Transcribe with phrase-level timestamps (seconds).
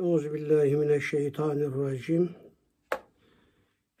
[0.00, 2.30] Euzubillahimineşşeytanirracim.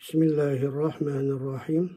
[0.00, 1.96] Bismillahirrahmanirrahim.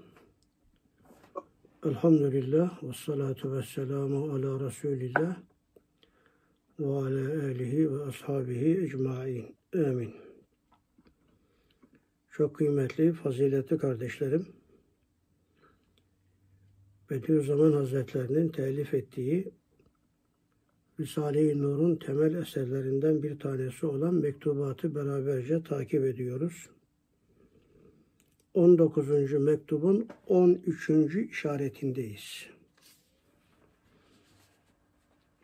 [1.85, 5.37] Elhamdülillah ve salatu ve selamu ala Resulillah
[6.79, 9.55] ve ala alihi ve ashabihi ecmain.
[9.75, 10.15] Amin.
[12.29, 14.47] Çok kıymetli, faziletli kardeşlerim,
[17.09, 19.58] Bediüzzaman Hazretlerinin telif ettiği
[20.99, 26.69] Risale-i Nur'un temel eserlerinden bir tanesi olan mektubatı beraberce takip ediyoruz.
[28.53, 29.33] 19.
[29.33, 30.89] mektubun 13.
[31.31, 32.45] işaretindeyiz.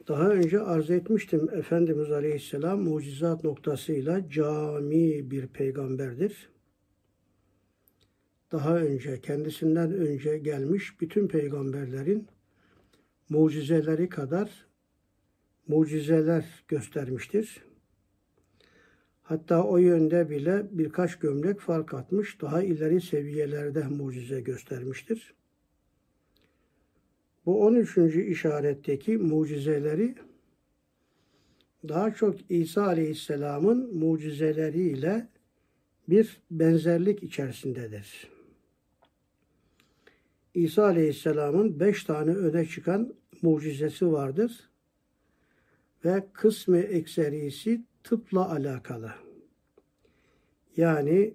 [0.07, 6.49] Daha önce arz etmiştim Efendimiz Aleyhisselam mucizat noktasıyla cami bir peygamberdir.
[8.51, 12.27] Daha önce kendisinden önce gelmiş bütün peygamberlerin
[13.29, 14.65] mucizeleri kadar
[15.67, 17.65] mucizeler göstermiştir.
[19.21, 25.33] Hatta o yönde bile birkaç gömlek fark atmış, daha ileri seviyelerde mucize göstermiştir.
[27.45, 27.97] Bu 13.
[28.15, 30.15] işaretteki mucizeleri
[31.87, 35.27] daha çok İsa Aleyhisselam'ın mucizeleriyle
[36.09, 38.27] bir benzerlik içerisindedir.
[40.53, 44.69] İsa Aleyhisselam'ın beş tane öne çıkan mucizesi vardır
[46.05, 49.11] ve kısmı ekserisi tıpla alakalı.
[50.77, 51.33] Yani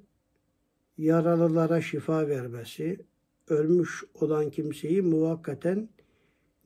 [0.98, 3.00] yaralılara şifa vermesi,
[3.48, 5.88] ölmüş olan kimseyi muvakkaten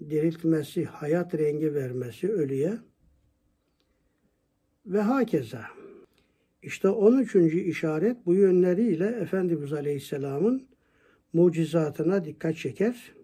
[0.01, 2.79] diriltmesi, hayat rengi vermesi ölüye
[4.87, 5.65] ve hakeza.
[6.63, 7.35] İşte 13.
[7.35, 10.69] işaret bu yönleriyle Efendimiz Aleyhisselam'ın
[11.33, 13.15] mucizatına dikkat çeker.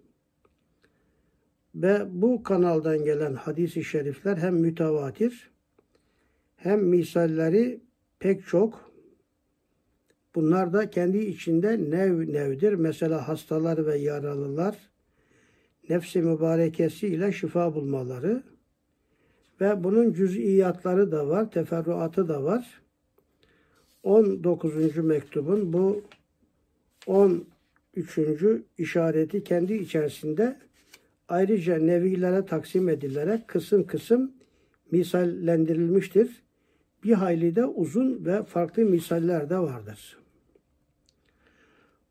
[1.75, 5.51] Ve bu kanaldan gelen hadisi şerifler hem mütevatir
[6.57, 7.81] hem misalleri
[8.19, 8.91] pek çok.
[10.35, 12.73] Bunlar da kendi içinde nev nevdir.
[12.73, 14.91] Mesela hastalar ve yaralılar
[15.89, 18.43] nefsi mübarekesiyle şifa bulmaları
[19.61, 22.81] ve bunun cüz'iyatları da var, teferruatı da var.
[24.03, 24.97] 19.
[24.97, 26.03] mektubun bu
[27.07, 27.39] 13.
[28.79, 30.70] işareti kendi içerisinde
[31.31, 34.33] ayrıca nevilere taksim edilerek kısım kısım
[34.91, 36.43] misallendirilmiştir.
[37.05, 40.19] Bir hayli de uzun ve farklı misaller de vardır.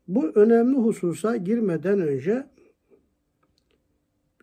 [0.08, 2.46] Bu önemli hususa girmeden önce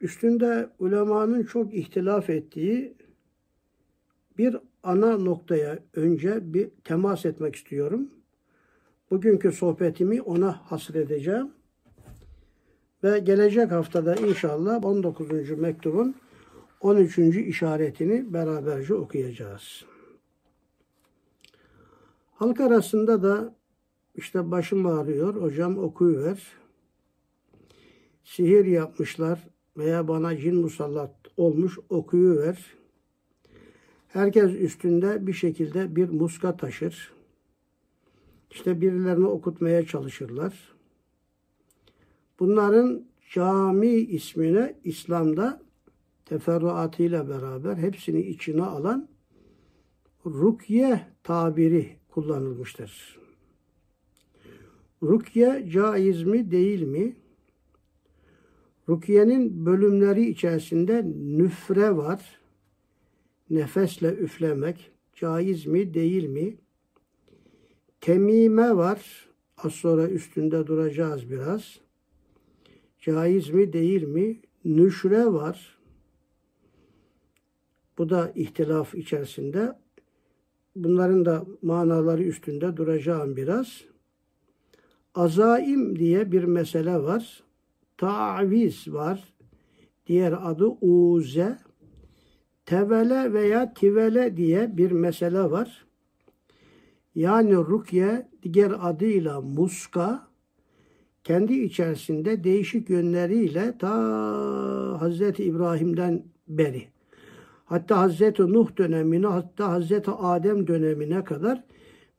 [0.01, 2.95] üstünde ulemanın çok ihtilaf ettiği
[4.37, 8.09] bir ana noktaya önce bir temas etmek istiyorum.
[9.11, 11.56] Bugünkü sohbetimi ona hasredeceğim.
[13.03, 15.49] Ve gelecek haftada inşallah 19.
[15.49, 16.15] mektubun
[16.81, 17.17] 13.
[17.17, 19.85] işaretini beraberce okuyacağız.
[22.31, 23.55] Halk arasında da
[24.15, 26.47] işte başım ağrıyor, hocam okuyuver.
[28.23, 29.47] Sihir yapmışlar
[29.77, 32.65] veya bana cin musallat olmuş okuyuver.
[34.07, 37.13] Herkes üstünde bir şekilde bir muska taşır.
[38.51, 40.76] İşte birilerini okutmaya çalışırlar.
[42.39, 45.61] Bunların cami ismine İslam'da
[46.25, 49.09] teferruatıyla beraber hepsini içine alan
[50.25, 53.19] rukye tabiri kullanılmıştır.
[55.03, 57.15] Rukye caiz mi değil mi?
[58.89, 62.39] Rukiye'nin bölümleri içerisinde nüfre var.
[63.49, 66.57] Nefesle üflemek caiz mi değil mi?
[68.01, 69.27] Temime var.
[69.57, 71.79] Az sonra üstünde duracağız biraz
[73.07, 74.41] caiz mi değil mi?
[74.65, 75.77] Nüşre var.
[77.97, 79.73] Bu da ihtilaf içerisinde.
[80.75, 83.83] Bunların da manaları üstünde duracağım biraz.
[85.15, 87.43] Azaim diye bir mesele var.
[87.97, 89.33] Taviz var.
[90.07, 91.57] Diğer adı uze.
[92.65, 95.85] Tevele veya tivele diye bir mesele var.
[97.15, 100.26] Yani rukye diğer adıyla muska
[101.27, 103.91] kendi içerisinde değişik yönleriyle ta
[104.99, 106.87] Hazreti İbrahim'den beri
[107.65, 111.63] hatta Hazreti Nuh dönemine hatta Hazreti Adem dönemine kadar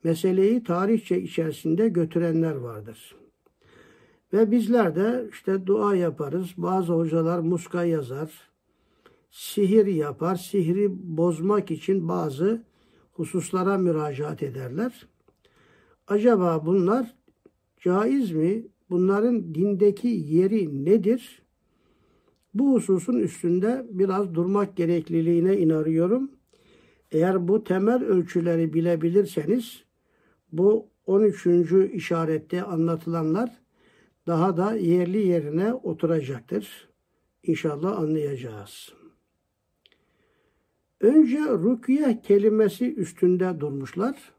[0.04, 3.16] meseleyi tarihçe içerisinde götürenler vardır.
[4.32, 6.54] Ve bizler de işte dua yaparız.
[6.56, 8.30] Bazı hocalar muska yazar.
[9.30, 10.36] Sihir yapar.
[10.36, 12.62] Sihri bozmak için bazı
[13.12, 15.06] hususlara müracaat ederler.
[16.08, 17.14] Acaba bunlar
[17.80, 18.66] caiz mi?
[18.90, 21.42] Bunların dindeki yeri nedir?
[22.54, 26.30] Bu hususun üstünde biraz durmak gerekliliğine inanıyorum.
[27.12, 29.84] Eğer bu temel ölçüleri bilebilirseniz
[30.52, 31.46] bu 13.
[31.92, 33.50] işarette anlatılanlar
[34.26, 36.88] daha da yerli yerine oturacaktır.
[37.42, 38.92] İnşallah anlayacağız.
[41.00, 44.37] Önce rukiye kelimesi üstünde durmuşlar.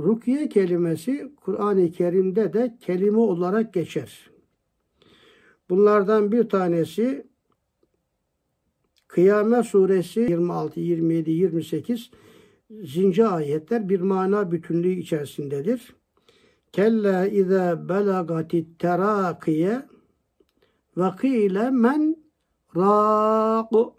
[0.00, 4.30] Rukiye kelimesi Kur'an-ı Kerim'de de kelime olarak geçer.
[5.70, 7.30] Bunlardan bir tanesi
[9.08, 12.10] Kıyamet suresi 26, 27, 28
[12.70, 15.94] zince ayetler bir mana bütünlüğü içerisindedir.
[16.72, 19.82] Kella iza belagatit terakiye
[20.96, 22.16] ve kîle men
[22.76, 23.92] râq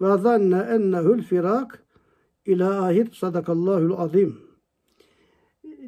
[0.00, 1.84] ve zanne ennehu'l firak
[2.46, 4.47] ila ahir sadakallahul azim.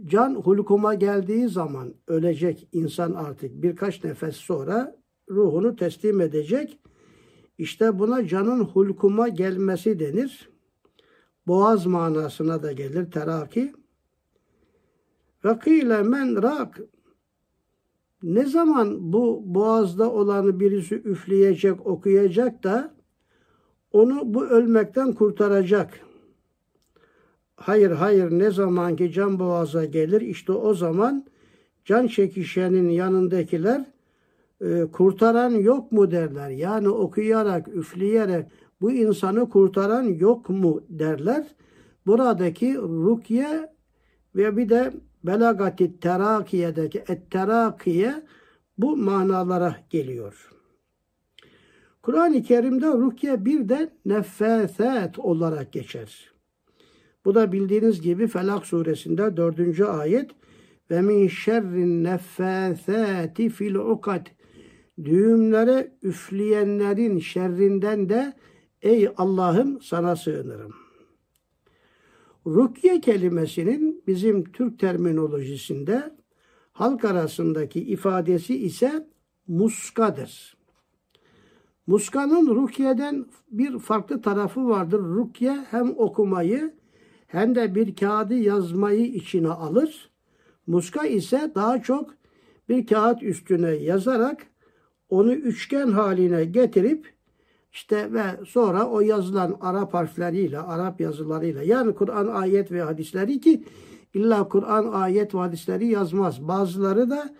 [0.06, 4.96] Can hulkuma geldiği zaman ölecek insan artık birkaç nefes sonra
[5.30, 6.78] ruhunu teslim edecek.
[7.58, 10.50] İşte buna canın hulkuma gelmesi denir.
[11.46, 13.72] Boğaz manasına da gelir teraki.
[15.44, 16.80] Ve kıyle men rak.
[18.22, 22.94] Ne zaman bu boğazda olanı birisi üfleyecek, okuyacak da
[23.92, 26.00] onu bu ölmekten kurtaracak.
[27.60, 31.26] Hayır hayır ne zaman ki can boğaza gelir işte o zaman
[31.84, 33.84] can çekişenin yanındakiler
[34.60, 36.50] e, kurtaran yok mu derler.
[36.50, 38.46] Yani okuyarak, üfleyerek
[38.80, 41.46] bu insanı kurtaran yok mu derler.
[42.06, 43.72] Buradaki rukye
[44.36, 44.92] ve bir de
[45.24, 48.22] belagati terakiyedeki et terakiye
[48.78, 50.50] bu manalara geliyor.
[52.02, 56.30] Kur'an-ı Kerim'de rukye bir de nefeset olarak geçer.
[57.24, 60.30] Bu da bildiğiniz gibi Felak suresinde dördüncü ayet
[60.90, 64.26] ve min şerrin nefesati fil ukad
[65.04, 68.32] düğümlere üfleyenlerin şerrinden de
[68.82, 70.72] ey Allah'ım sana sığınırım.
[72.46, 76.14] Rukiye kelimesinin bizim Türk terminolojisinde
[76.72, 79.08] halk arasındaki ifadesi ise
[79.48, 80.56] muskadır.
[81.86, 85.00] Muskanın rukiyeden bir farklı tarafı vardır.
[85.00, 86.79] Rukiye hem okumayı
[87.30, 90.10] hem de bir kağıdı yazmayı içine alır.
[90.66, 92.14] Muska ise daha çok
[92.68, 94.46] bir kağıt üstüne yazarak
[95.08, 97.12] onu üçgen haline getirip
[97.72, 103.64] işte ve sonra o yazılan Arap harfleriyle, Arap yazılarıyla yani Kur'an ayet ve hadisleri ki
[104.14, 106.48] illa Kur'an ayet ve hadisleri yazmaz.
[106.48, 107.34] Bazıları da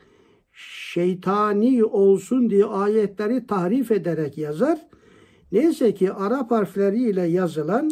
[0.53, 4.87] şeytani olsun diye ayetleri tahrif ederek yazar.
[5.53, 7.91] Neyse ki Arap harfleriyle yazılan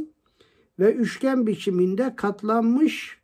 [0.79, 3.19] ve üçgen biçiminde katlanmış,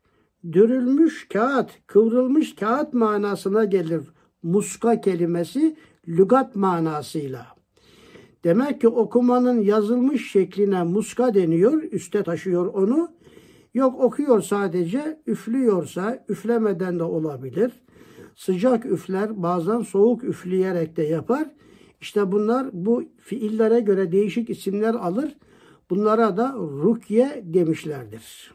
[0.53, 4.01] dürülmüş kağıt, kıvrılmış kağıt manasına gelir.
[4.43, 5.77] Muska kelimesi
[6.09, 7.47] lügat manasıyla.
[8.45, 13.09] Demek ki okumanın yazılmış şekline muska deniyor, üste taşıyor onu.
[13.75, 17.73] Yok okuyor sadece, üflüyorsa üflemeden de olabilir.
[18.35, 21.51] Sıcak üfler, bazen soğuk üfleyerek de yapar.
[22.01, 25.37] İşte bunlar bu fiillere göre değişik isimler alır.
[25.91, 28.53] Bunlara da rukye demişlerdir.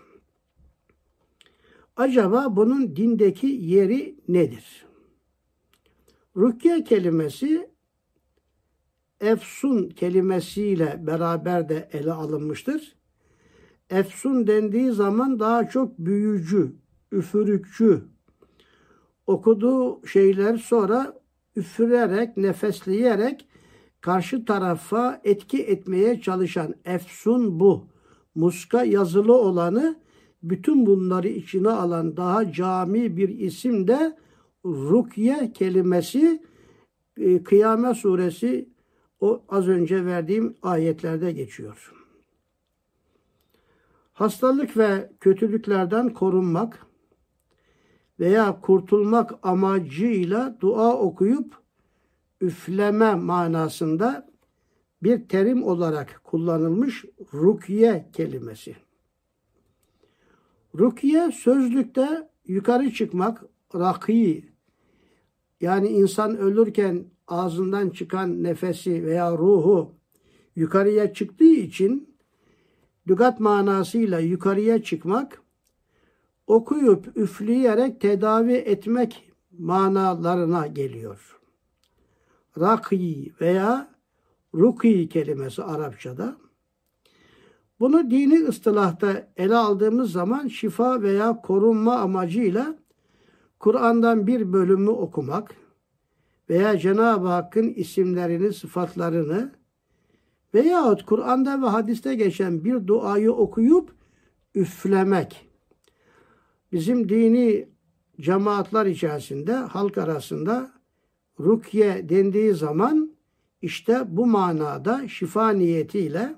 [1.95, 4.85] Acaba bunun dindeki yeri nedir?
[6.35, 7.69] Rukye kelimesi
[9.21, 12.95] efsun kelimesiyle beraber de ele alınmıştır.
[13.89, 16.75] Efsun dendiği zaman daha çok büyücü,
[17.11, 18.03] üfürükçü,
[19.27, 21.21] okuduğu şeyler sonra
[21.55, 23.48] üfürerek, nefesleyerek
[24.01, 27.87] karşı tarafa etki etmeye çalışan efsun bu.
[28.35, 29.99] Muska yazılı olanı
[30.43, 34.17] bütün bunları içine alan daha cami bir isim de
[34.65, 36.43] rukye kelimesi
[37.17, 38.69] e, Kıyamet suresi
[39.19, 41.93] o az önce verdiğim ayetlerde geçiyor.
[44.13, 46.85] Hastalık ve kötülüklerden korunmak
[48.19, 51.59] veya kurtulmak amacıyla dua okuyup
[52.41, 54.29] üfleme manasında
[55.03, 58.75] bir terim olarak kullanılmış rukiye kelimesi.
[60.75, 63.43] Rukiye sözlükte yukarı çıkmak,
[63.75, 64.49] raki
[65.61, 69.95] yani insan ölürken ağzından çıkan nefesi veya ruhu
[70.55, 72.15] yukarıya çıktığı için
[73.07, 75.41] lügat manasıyla yukarıya çıkmak
[76.47, 81.38] okuyup üfleyerek tedavi etmek manalarına geliyor.
[82.59, 83.95] Raki veya
[84.53, 86.37] ruki kelimesi Arapçada.
[87.79, 92.75] Bunu dini ıstılahta ele aldığımız zaman şifa veya korunma amacıyla
[93.59, 95.55] Kur'an'dan bir bölümü okumak
[96.49, 99.59] veya Cenab-ı Hakk'ın isimlerini, sıfatlarını
[100.53, 103.95] Veyahut Kur'an'da ve hadiste geçen bir duayı okuyup
[104.55, 105.49] üflemek.
[106.71, 107.69] Bizim dini
[108.21, 110.78] cemaatler içerisinde, halk arasında
[111.39, 113.11] rukye dendiği zaman
[113.61, 116.35] işte bu manada şifa niyetiyle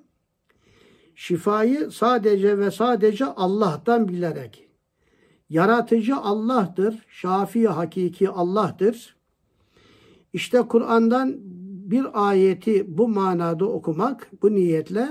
[1.15, 4.67] şifayı sadece ve sadece Allah'tan bilerek
[5.51, 9.15] yaratıcı Allah'tır, şafi hakiki Allah'tır.
[10.33, 11.35] İşte Kur'an'dan
[11.91, 15.09] bir ayeti bu manada okumak, bu niyetle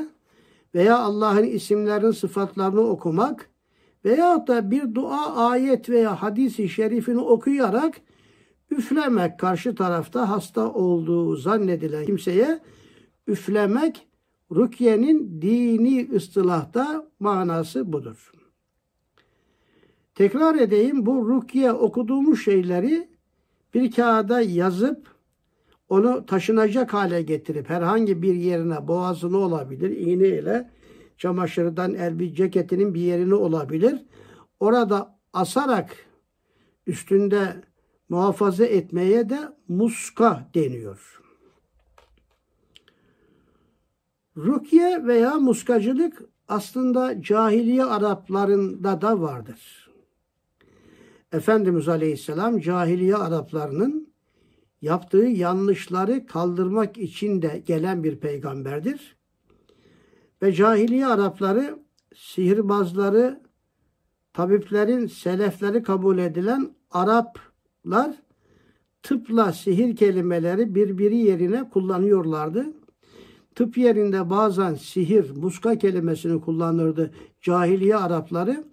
[0.75, 3.51] veya Allah'ın isimlerin sıfatlarını okumak
[4.05, 8.01] veya da bir dua, ayet veya hadisi şerifini okuyarak
[8.71, 12.61] üflemek karşı tarafta hasta olduğu zannedilen kimseye
[13.27, 14.07] üflemek
[14.55, 18.33] Rukiye'nin dini ıstılahta manası budur.
[20.15, 23.09] Tekrar edeyim bu rukiye okuduğumuz şeyleri
[23.75, 25.07] bir kağıda yazıp
[25.89, 30.71] onu taşınacak hale getirip herhangi bir yerine boğazını olabilir iğneyle
[31.19, 34.05] çamaşırdan elbi ceketinin bir yerini olabilir.
[34.61, 35.97] Orada asarak
[36.87, 37.63] üstünde
[38.11, 39.39] muhafaza etmeye de
[39.69, 41.23] muska deniyor.
[44.37, 49.91] Rukiye veya muskacılık aslında cahiliye Araplarında da vardır.
[51.33, 54.13] Efendimiz Aleyhisselam cahiliye Araplarının
[54.83, 59.17] yaptığı yanlışları kaldırmak için de gelen bir peygamberdir.
[60.43, 61.79] Ve cahiliye Arapları
[62.17, 63.41] sihirbazları,
[64.33, 66.75] tabiplerin selefleri kabul edilen
[67.87, 68.17] Araplar
[69.03, 72.67] tıpla sihir kelimeleri birbiri yerine kullanıyorlardı.
[73.55, 77.11] Tıp yerinde bazen sihir, muska kelimesini kullanırdı
[77.41, 78.65] cahiliye Arapları.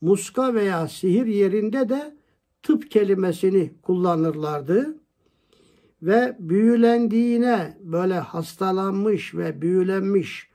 [0.00, 2.16] Muska veya sihir yerinde de
[2.62, 4.96] tıp kelimesini kullanırlardı
[6.02, 10.50] ve büyülendiğine böyle hastalanmış ve büyülenmiş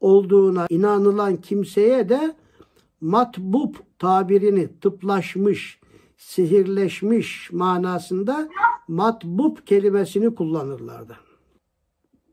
[0.00, 2.36] olduğuna inanılan kimseye de
[3.00, 5.79] matbub tabirini tıplaşmış,
[6.20, 8.48] sihirleşmiş manasında
[8.88, 11.16] matbub kelimesini kullanırlardı.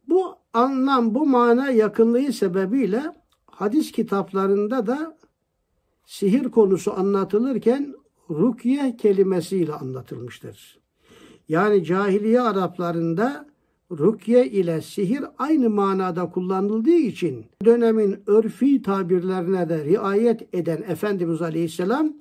[0.10, 3.03] Bu anlam, bu mana yakınlığı sebebiyle
[3.46, 5.17] hadis kitaplarında da
[6.06, 7.94] sihir konusu anlatılırken
[8.29, 10.79] rukiye kelimesiyle anlatılmıştır.
[11.50, 13.46] Yani cahiliye Araplarında
[13.91, 22.13] rukye ile sihir aynı manada kullanıldığı için dönemin örfi tabirlerine de riayet eden Efendimiz Aleyhisselam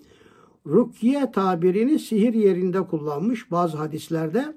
[0.66, 4.56] rukye tabirini sihir yerinde kullanmış bazı hadislerde.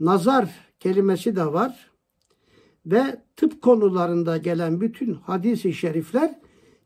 [0.00, 0.50] Nazar
[0.80, 1.90] kelimesi de var.
[2.86, 6.40] Ve tıp konularında gelen bütün hadisi şerifler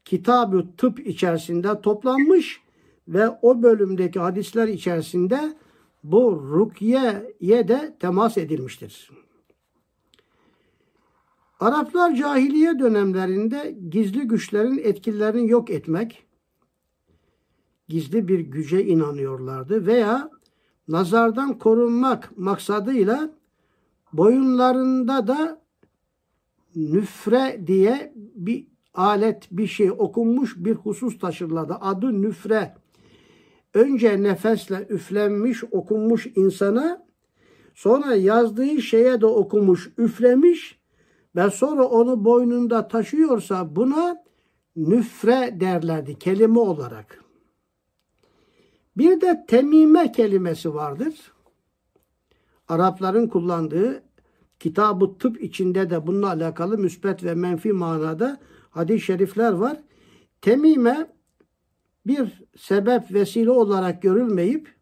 [0.05, 2.61] kitab-ı tıp içerisinde toplanmış
[3.09, 5.55] ve o bölümdeki hadisler içerisinde
[6.05, 9.11] bu rukyeye de temas edilmiştir.
[11.61, 16.26] Araplar cahiliye dönemlerinde gizli güçlerin etkilerini yok etmek,
[17.88, 20.31] gizli bir güce inanıyorlardı veya
[20.88, 23.31] nazardan korunmak maksadıyla
[24.12, 25.61] boyunlarında da
[26.76, 31.75] nüfre diye bir alet, bir şey okunmuş bir husus taşırlardı.
[31.81, 32.75] Adı nüfre
[33.75, 37.07] önce nefesle üflenmiş, okunmuş insana,
[37.75, 40.79] sonra yazdığı şeye de okumuş, üflemiş
[41.37, 44.25] ve sonra onu boynunda taşıyorsa buna
[44.76, 47.24] nüfre derlerdi kelime olarak.
[48.97, 51.33] Bir de temime kelimesi vardır.
[52.69, 54.03] Arapların kullandığı
[54.61, 59.81] kitab tıp içinde de bununla alakalı müsbet ve menfi manada hadis-i şerifler var.
[60.41, 61.11] Temime
[62.07, 64.75] bir sebep vesile olarak görülmeyip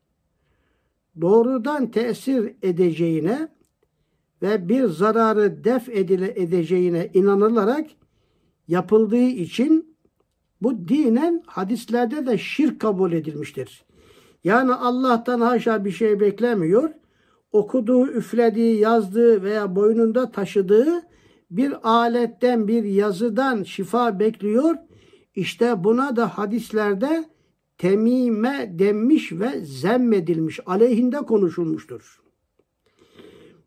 [1.21, 3.49] doğrudan tesir edeceğine
[4.43, 7.91] ve bir zararı def edile edeceğine inanılarak
[8.69, 9.97] yapıldığı için
[10.63, 13.85] bu dinen hadislerde de şirk kabul edilmiştir.
[14.45, 16.91] Yani Allah'tan haşa bir şey beklemiyor.
[17.53, 21.03] Okuduğu, üflediği, yazdığı veya boynunda taşıdığı
[21.51, 24.77] bir aletten, bir yazıdan şifa bekliyor
[25.35, 27.25] işte buna da hadislerde
[27.79, 32.23] temime denmiş ve zemmedilmiş, aleyhinde konuşulmuştur.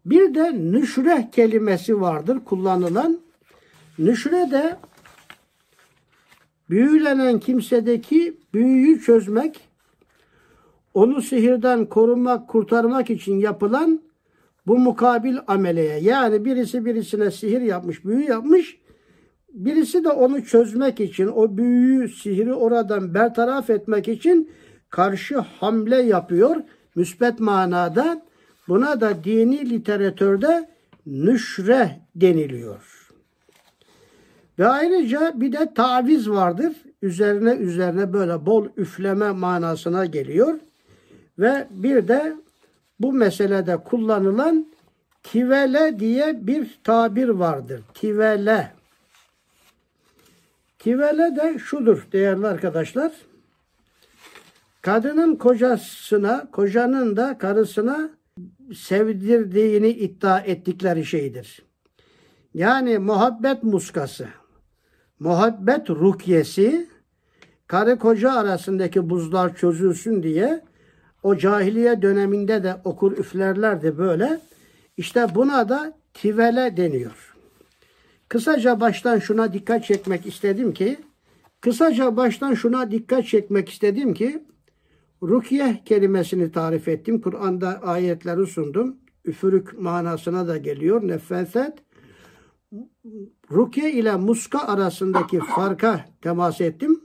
[0.06, 3.20] Bir de nüşre kelimesi vardır kullanılan.
[4.00, 4.78] Nüşre de
[6.70, 9.65] büyülenen kimsedeki büyüyü çözmek,
[10.96, 14.02] onu sihirden korunmak, kurtarmak için yapılan
[14.68, 16.00] bu mukabil ameleye.
[16.00, 18.78] Yani birisi birisine sihir yapmış, büyü yapmış,
[19.56, 24.52] Birisi de onu çözmek için, o büyüyü, sihri oradan bertaraf etmek için
[24.90, 26.56] karşı hamle yapıyor.
[26.96, 28.22] Müspet manada
[28.68, 30.70] buna da dini literatürde
[31.06, 33.12] nüşre deniliyor.
[34.60, 36.74] Ve ayrıca bir de taviz vardır.
[37.02, 40.60] Üzerine üzerine böyle bol üfleme manasına geliyor.
[41.40, 42.36] Ve bir de
[43.00, 44.68] bu meselede kullanılan
[45.24, 47.82] tivele diye bir tabir vardır.
[47.94, 48.72] Tivele.
[50.80, 53.12] Tivele de şudur değerli arkadaşlar.
[54.82, 58.10] Kadının kocasına, kocanın da karısına
[58.76, 61.62] sevdirdiğini iddia ettikleri şeydir.
[62.54, 64.28] Yani muhabbet muskası,
[65.20, 66.90] muhabbet rukyesi,
[67.68, 70.64] karı koca arasındaki buzlar çözülsün diye
[71.26, 74.40] o cahiliye döneminde de okur üflerlerdi böyle.
[74.98, 77.36] İşte buna da tivele deniyor.
[78.30, 80.98] Kısaca baştan şuna dikkat çekmek istedim ki,
[81.62, 84.44] kısaca baştan şuna dikkat çekmek istedim ki,
[85.24, 87.22] rukiye kelimesini tarif ettim.
[87.22, 88.96] Kur'an'da ayetleri sundum.
[89.26, 91.08] Üfürük manasına da geliyor.
[91.08, 91.74] Nefeset.
[93.52, 97.00] Rukiye ile muska arasındaki farka temas ettim.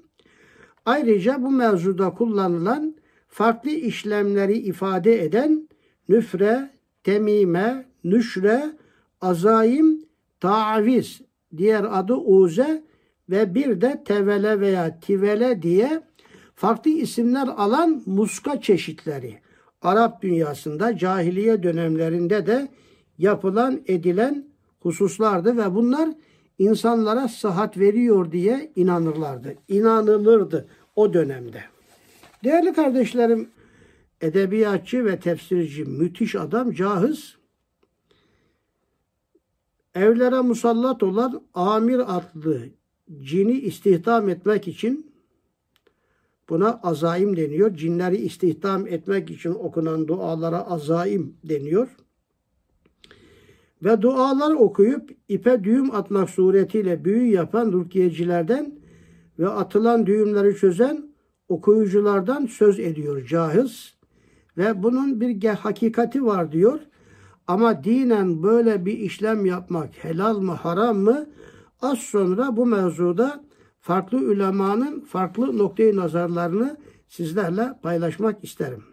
[0.87, 3.00] Ayrıca bu mevzuda kullanılan
[3.31, 5.69] farklı işlemleri ifade eden
[6.09, 6.71] nüfre,
[7.05, 8.73] temime, nüşre,
[9.21, 10.05] azayim,
[10.41, 11.21] taviz,
[11.57, 12.83] diğer adı uze
[13.31, 16.03] ve bir de tevele veya tivele diye
[16.55, 19.39] farklı isimler alan muska çeşitleri.
[19.83, 22.69] Arap dünyasında cahiliye dönemlerinde de
[23.19, 24.47] yapılan edilen
[24.81, 26.09] hususlardı ve bunlar
[26.59, 29.55] insanlara sıhhat veriyor diye inanırlardı.
[29.69, 31.63] İnanılırdı o dönemde.
[32.45, 33.49] Değerli kardeşlerim,
[34.21, 37.37] edebiyatçı ve tefsirci müthiş adam Cahiz
[39.95, 42.63] evlere musallat olan Amir adlı
[43.23, 45.13] cini istihdam etmek için
[46.49, 47.77] buna azaim deniyor.
[47.77, 51.89] Cinleri istihdam etmek için okunan dualara azaim deniyor.
[53.85, 58.75] Ve dualar okuyup ipe düğüm atmak suretiyle büyü yapan rukiyecilerden
[59.39, 61.10] ve atılan düğümleri çözen
[61.51, 63.95] okuyuculardan söz ediyor cahiz.
[64.59, 66.81] Ve bunun bir hakikati var diyor.
[67.47, 71.27] Ama dinen böyle bir işlem yapmak helal mı haram mı?
[71.83, 73.45] Az sonra bu mevzuda
[73.81, 76.77] farklı ulemanın farklı noktayı nazarlarını
[77.09, 78.85] sizlerle paylaşmak isterim.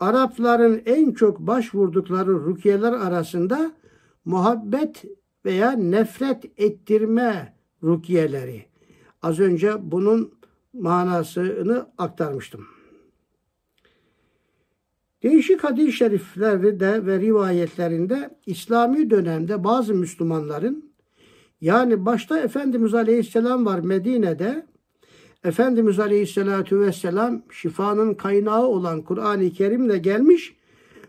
[0.00, 3.72] Arapların en çok başvurdukları rukiyeler arasında
[4.24, 5.04] muhabbet
[5.44, 8.66] veya nefret ettirme rukiyeleri.
[9.22, 10.35] Az önce bunun
[10.80, 12.66] manasını aktarmıştım.
[15.22, 20.92] Değişik hadis-i şeriflerde ve rivayetlerinde İslami dönemde bazı Müslümanların
[21.60, 24.66] yani başta Efendimiz Aleyhisselam var Medine'de
[25.44, 30.56] Efendimiz Aleyhisselatü Vesselam şifanın kaynağı olan Kur'an-ı Kerim'le gelmiş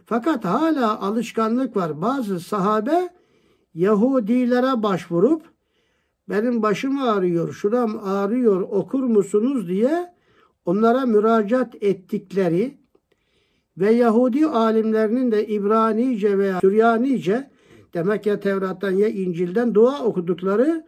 [0.05, 2.01] fakat hala alışkanlık var.
[2.01, 3.09] Bazı sahabe
[3.73, 5.41] Yahudilere başvurup
[6.29, 10.13] benim başım ağrıyor, şuram ağrıyor okur musunuz diye
[10.65, 12.77] onlara müracaat ettikleri
[13.77, 17.49] ve Yahudi alimlerinin de İbranice veya Süryanice
[17.93, 20.85] demek ya Tevrat'tan ya İncil'den dua okudukları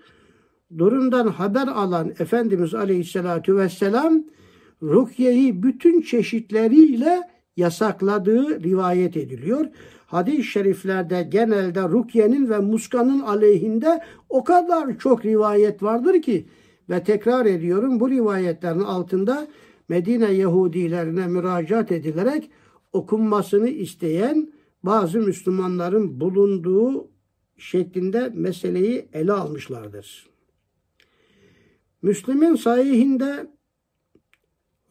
[0.77, 4.23] durumdan haber alan Efendimiz Aleyhisselatü Vesselam
[4.83, 7.21] rukyeyi bütün çeşitleriyle
[7.57, 9.65] yasakladığı rivayet ediliyor.
[10.09, 16.45] Hadis-i şeriflerde genelde rukyenin ve muskanın aleyhinde o kadar çok rivayet vardır ki
[16.89, 19.47] ve tekrar ediyorum bu rivayetlerin altında
[19.89, 22.49] Medine Yahudilerine müracaat edilerek
[22.93, 27.07] okunmasını isteyen bazı Müslümanların bulunduğu
[27.57, 30.29] şeklinde meseleyi ele almışlardır.
[32.01, 33.47] Müslüm'ün sahihinde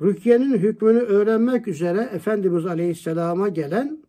[0.00, 4.07] Rukiye'nin hükmünü öğrenmek üzere Efendimiz Aleyhisselam'a gelen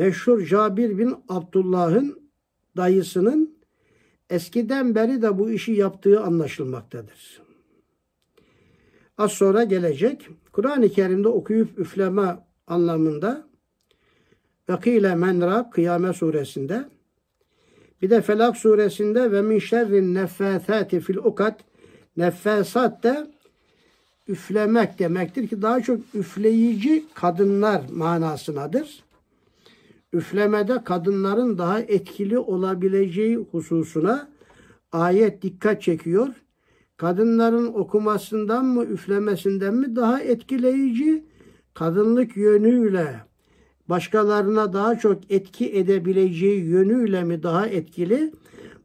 [0.00, 2.20] meşhur Cabir bin Abdullah'ın
[2.76, 3.58] dayısının
[4.30, 7.42] eskiden beri de bu işi yaptığı anlaşılmaktadır.
[9.18, 10.28] Az sonra gelecek.
[10.52, 13.46] Kur'an-ı Kerim'de okuyup üfleme anlamında
[14.68, 16.88] Vakile menra Kıyamet suresinde
[18.02, 21.60] bir de Felak suresinde ve min şerrin neffâthâti fil ukat
[22.16, 23.30] neffâsat da
[24.28, 29.09] üflemek demektir ki daha çok üfleyici kadınlar manasınadır.
[30.12, 34.28] Üflemede kadınların daha etkili olabileceği hususuna
[34.92, 36.28] ayet dikkat çekiyor.
[36.96, 41.24] Kadınların okumasından mı üflemesinden mi daha etkileyici
[41.74, 43.20] kadınlık yönüyle
[43.88, 48.32] başkalarına daha çok etki edebileceği yönüyle mi daha etkili?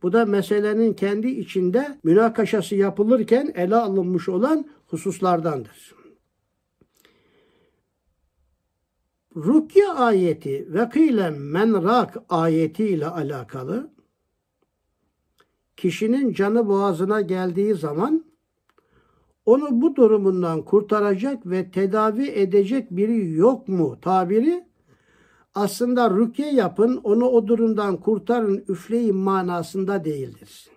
[0.03, 5.94] Bu da meselenin kendi içinde münakaşası yapılırken ele alınmış olan hususlardandır.
[9.35, 13.91] Rukye ayeti ve kıyle menrak ayeti ile alakalı
[15.77, 18.25] kişinin canı boğazına geldiği zaman
[19.45, 24.65] onu bu durumundan kurtaracak ve tedavi edecek biri yok mu tabiri
[25.55, 30.69] aslında rükye yapın onu o durumdan kurtarın üfleyin manasında değildir.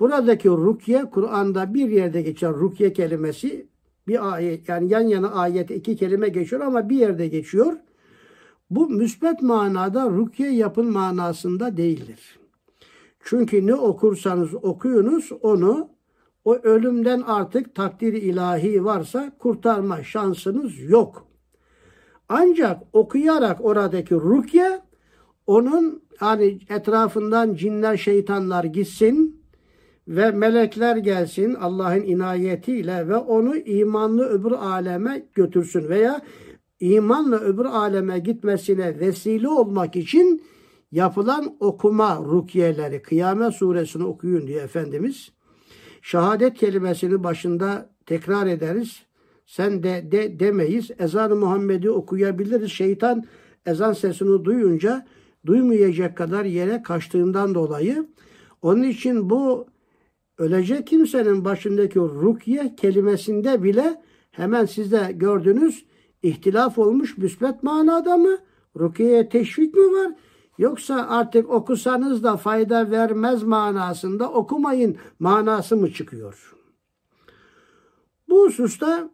[0.00, 3.69] Buradaki rukye Kur'an'da bir yerde geçen rukye kelimesi
[4.08, 7.76] bir ayet yani yan yana ayet iki kelime geçiyor ama bir yerde geçiyor.
[8.70, 12.38] Bu müsbet manada rukye yapın manasında değildir.
[13.24, 15.88] Çünkü ne okursanız okuyunuz onu
[16.44, 21.26] o ölümden artık takdir ilahi varsa kurtarma şansınız yok.
[22.28, 24.80] Ancak okuyarak oradaki rukye
[25.46, 29.39] onun hani etrafından cinler şeytanlar gitsin
[30.10, 36.20] ve melekler gelsin Allah'ın inayetiyle ve onu imanlı öbür aleme götürsün veya
[36.80, 40.42] imanla öbür aleme gitmesine vesile olmak için
[40.92, 45.30] yapılan okuma rukiyeleri Kıyamet suresini okuyun diye Efendimiz
[46.02, 49.02] şehadet kelimesini başında tekrar ederiz.
[49.46, 50.90] Sen de, de demeyiz.
[50.98, 52.72] Ezan-ı Muhammed'i okuyabiliriz.
[52.72, 53.24] Şeytan
[53.66, 55.06] ezan sesini duyunca
[55.46, 58.06] duymayacak kadar yere kaçtığından dolayı
[58.62, 59.66] onun için bu
[60.40, 65.84] ölecek kimsenin başındaki rukiye kelimesinde bile hemen sizde gördünüz
[66.22, 68.38] ihtilaf olmuş müsbet manada mı?
[68.78, 70.12] Rukiye'ye teşvik mi var?
[70.58, 76.56] Yoksa artık okusanız da fayda vermez manasında okumayın manası mı çıkıyor?
[78.28, 79.10] Bu hususta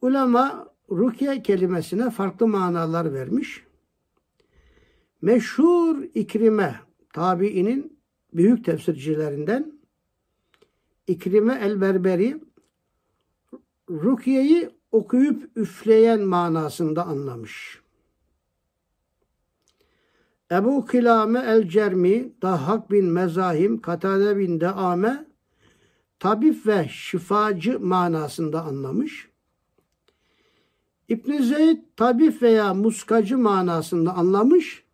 [0.00, 3.64] ulema rukiye kelimesine farklı manalar vermiş.
[5.22, 6.80] Meşhur İkrime
[7.12, 7.95] tabiinin
[8.36, 9.76] büyük tefsircilerinden
[11.06, 12.40] İkrime el-Berberi
[13.90, 17.80] rukiyeyi okuyup üfleyen manasında anlamış.
[20.50, 25.26] Ebu Kilame el-Cermi, Dahhak bin Mezahim, Katade bin Deame,
[26.18, 29.28] tabip ve şifacı manasında anlamış.
[31.08, 34.85] İbn Zeyd tabip veya muskacı manasında anlamış.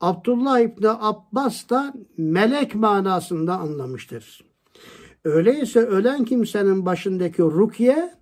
[0.00, 4.44] Abdullah İbni Abbas da melek manasında anlamıştır.
[5.24, 8.18] Öyleyse ölen kimsenin başındaki rukiye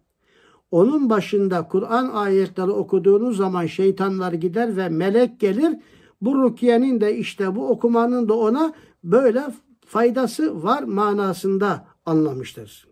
[0.71, 5.79] onun başında Kur'an ayetleri okuduğunuz zaman şeytanlar gider ve melek gelir.
[6.21, 8.73] Bu rukiyenin de işte bu okumanın da ona
[9.05, 9.45] böyle
[9.87, 12.89] faydası var manasında anlamıştır.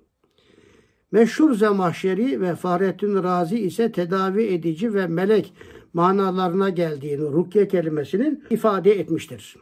[1.13, 5.53] Meşhur Zemahşeri ve Fahrettin Razi ise tedavi edici ve melek
[5.95, 9.57] manalarına geldiğini rukiye kelimesinin ifade etmiştir.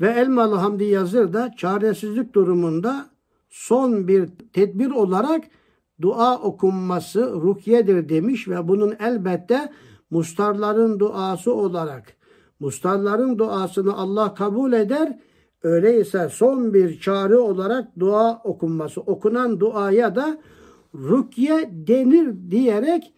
[0.00, 3.06] Ve Elmalı Hamdi Yazır da çaresizlik durumunda
[3.50, 5.44] son bir tedbir olarak
[6.00, 9.72] dua okunması rukiyedir demiş ve bunun elbette
[10.10, 12.16] mustarların duası olarak
[12.60, 15.18] mustarların duasını Allah kabul eder.
[15.62, 19.00] Öyleyse son bir çare olarak dua okunması.
[19.00, 20.38] Okunan duaya da
[20.94, 23.12] rukiye denir diyerek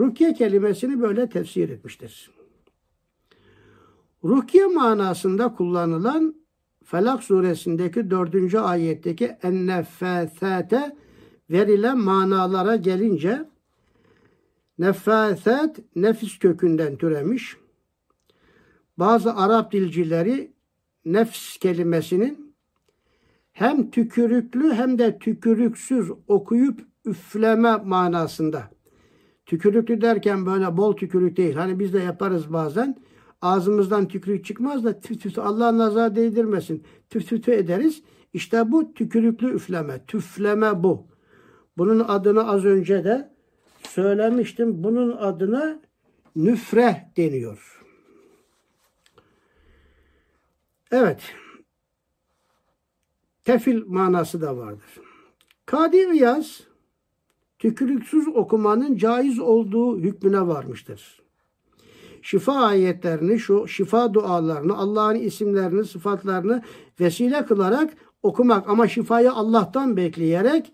[0.00, 2.30] rukiye kelimesini böyle tefsir etmiştir.
[4.24, 6.40] Rukiye manasında kullanılan
[6.84, 10.96] Felak suresindeki dördüncü ayetteki ennefesete
[11.50, 13.44] verilen manalara gelince
[14.78, 17.56] nefeset nefis kökünden türemiş.
[18.98, 20.52] Bazı Arap dilcileri
[21.04, 22.54] nefs kelimesinin
[23.52, 28.79] hem tükürüklü hem de tükürüksüz okuyup üfleme manasında.
[29.50, 31.54] Tükürüklü derken böyle bol tükürük değil.
[31.54, 32.96] Hani biz de yaparız bazen.
[33.42, 36.84] Ağzımızdan tükürük çıkmaz da tüf tüf Allah nazar değdirmesin.
[37.08, 38.02] Tüf tüf ederiz.
[38.32, 40.06] İşte bu tükürüklü üfleme.
[40.06, 41.06] Tüfleme bu.
[41.78, 43.34] Bunun adını az önce de
[43.88, 44.84] söylemiştim.
[44.84, 45.80] Bunun adına
[46.36, 47.82] nüfre deniyor.
[50.90, 51.22] Evet.
[53.44, 55.00] Tefil manası da vardır.
[55.66, 56.69] Kadir Riyaz
[57.60, 61.22] tükürüksüz okumanın caiz olduğu hükmüne varmıştır.
[62.22, 66.62] Şifa ayetlerini, şu şifa dualarını, Allah'ın isimlerini, sıfatlarını
[67.00, 70.72] vesile kılarak okumak ama şifayı Allah'tan bekleyerek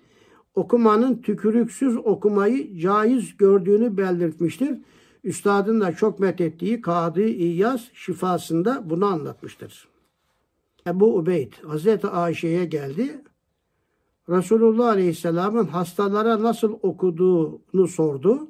[0.54, 4.78] okumanın tükürüksüz okumayı caiz gördüğünü belirtmiştir.
[5.24, 9.88] Üstadın da çok methettiği Kadı İyaz şifasında bunu anlatmıştır.
[10.86, 13.20] Ebu Ubeyd Hazreti Ayşe'ye geldi.
[14.28, 18.48] Resulullah Aleyhisselam'ın hastalara nasıl okuduğunu sordu.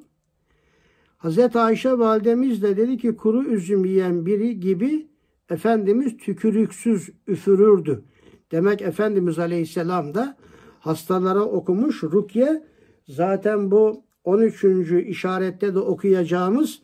[1.17, 5.07] Hazreti Ayşe validemiz de dedi ki kuru üzüm yiyen biri gibi
[5.49, 8.03] Efendimiz tükürüksüz üfürürdü.
[8.51, 10.37] Demek Efendimiz Aleyhisselam da
[10.79, 12.63] hastalara okumuş rukiye
[13.07, 14.63] zaten bu 13.
[15.07, 16.81] işarette de okuyacağımız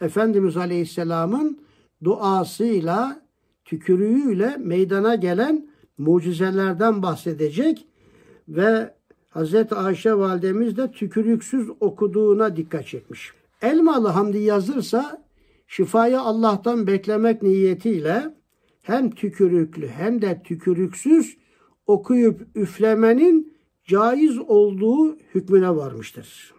[0.00, 1.58] Efendimiz Aleyhisselam'ın
[2.04, 3.22] duasıyla
[3.64, 7.86] tükürüğüyle meydana gelen mucizelerden bahsedecek
[8.48, 8.94] ve
[9.30, 9.72] Hz.
[9.72, 13.32] Ayşe validemiz de tükürüksüz okuduğuna dikkat çekmiş.
[13.62, 15.24] Elmalı Hamdi yazırsa
[15.66, 18.34] şifayı Allah'tan beklemek niyetiyle
[18.82, 21.36] hem tükürüklü hem de tükürüksüz
[21.86, 26.54] okuyup üflemenin caiz olduğu hükmüne varmıştır.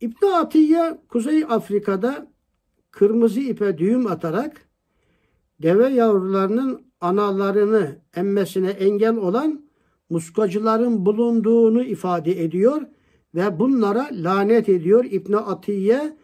[0.00, 2.32] İbn Atiye Kuzey Afrika'da
[2.90, 4.68] kırmızı ipe düğüm atarak
[5.62, 9.64] deve yavrularının analarını emmesine engel olan
[10.10, 12.82] muskacıların bulunduğunu ifade ediyor
[13.34, 16.16] ve bunlara lanet ediyor İbn Atiye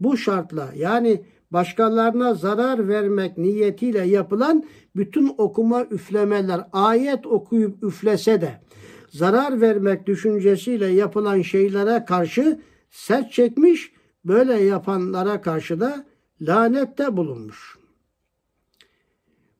[0.00, 4.64] bu şartla yani başkalarına zarar vermek niyetiyle yapılan
[4.96, 8.60] bütün okuma üflemeler ayet okuyup üflese de
[9.08, 13.92] zarar vermek düşüncesiyle yapılan şeylere karşı sert çekmiş
[14.24, 16.06] böyle yapanlara karşı da
[16.40, 17.75] lanette bulunmuş.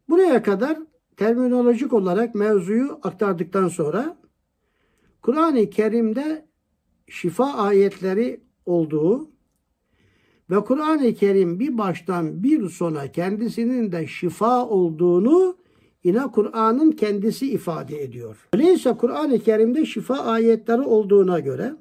[0.08, 0.78] Buraya kadar
[1.16, 4.16] terminolojik olarak mevzuyu aktardıktan sonra
[5.22, 6.46] Kur'an-ı Kerim'de
[7.08, 9.30] şifa ayetleri olduğu
[10.50, 15.56] ve Kur'an-ı Kerim bir baştan bir sona kendisinin de şifa olduğunu
[16.04, 18.48] yine Kur'an'ın kendisi ifade ediyor.
[18.52, 21.74] Öyleyse Kur'an-ı Kerim'de şifa ayetleri olduğuna göre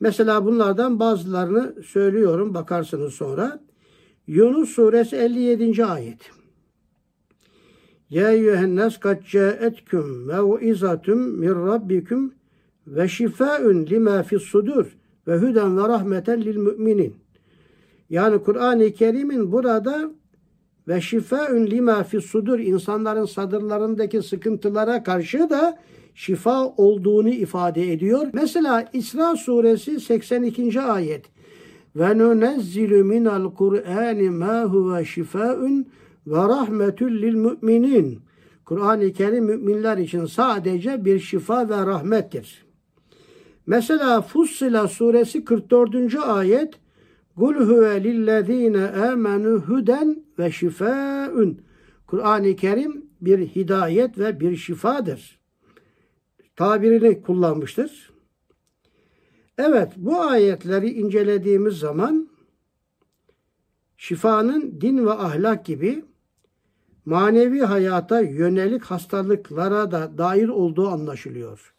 [0.00, 3.60] mesela bunlardan bazılarını söylüyorum bakarsınız sonra.
[4.26, 5.84] Yunus suresi 57.
[5.84, 6.30] ayet.
[8.10, 12.32] Ya eyyühennes kad caetkum mev'izatum min rabbikum
[12.86, 17.14] ve şifaun lima fis sudur ve huden ve rahmeten lil müminin.
[18.10, 20.10] Yani Kur'an-ı Kerim'in burada
[20.88, 25.78] ve şifaun lima fis sudur insanların sadırlarındaki sıkıntılara karşı da
[26.14, 28.26] şifa olduğunu ifade ediyor.
[28.32, 30.80] Mesela İsra suresi 82.
[30.80, 31.24] ayet.
[31.96, 35.86] Ve nunezzilu minel Kur'ani ma huve şifaun
[36.26, 38.20] ve rahmetül lil müminin.
[38.64, 42.66] Kur'an-ı Kerim müminler için sadece bir şifa ve rahmettir.
[43.66, 46.14] Mesela Fussila suresi 44.
[46.14, 46.74] ayet
[47.36, 51.60] Kul huve lillezine amenu huden ve şifaun.
[52.06, 55.40] Kur'an-ı Kerim bir hidayet ve bir şifadır.
[56.56, 58.10] Tabirini kullanmıştır.
[59.58, 62.28] Evet bu ayetleri incelediğimiz zaman
[63.96, 66.04] şifanın din ve ahlak gibi
[67.06, 71.72] manevi hayata yönelik hastalıklara da dair olduğu anlaşılıyor.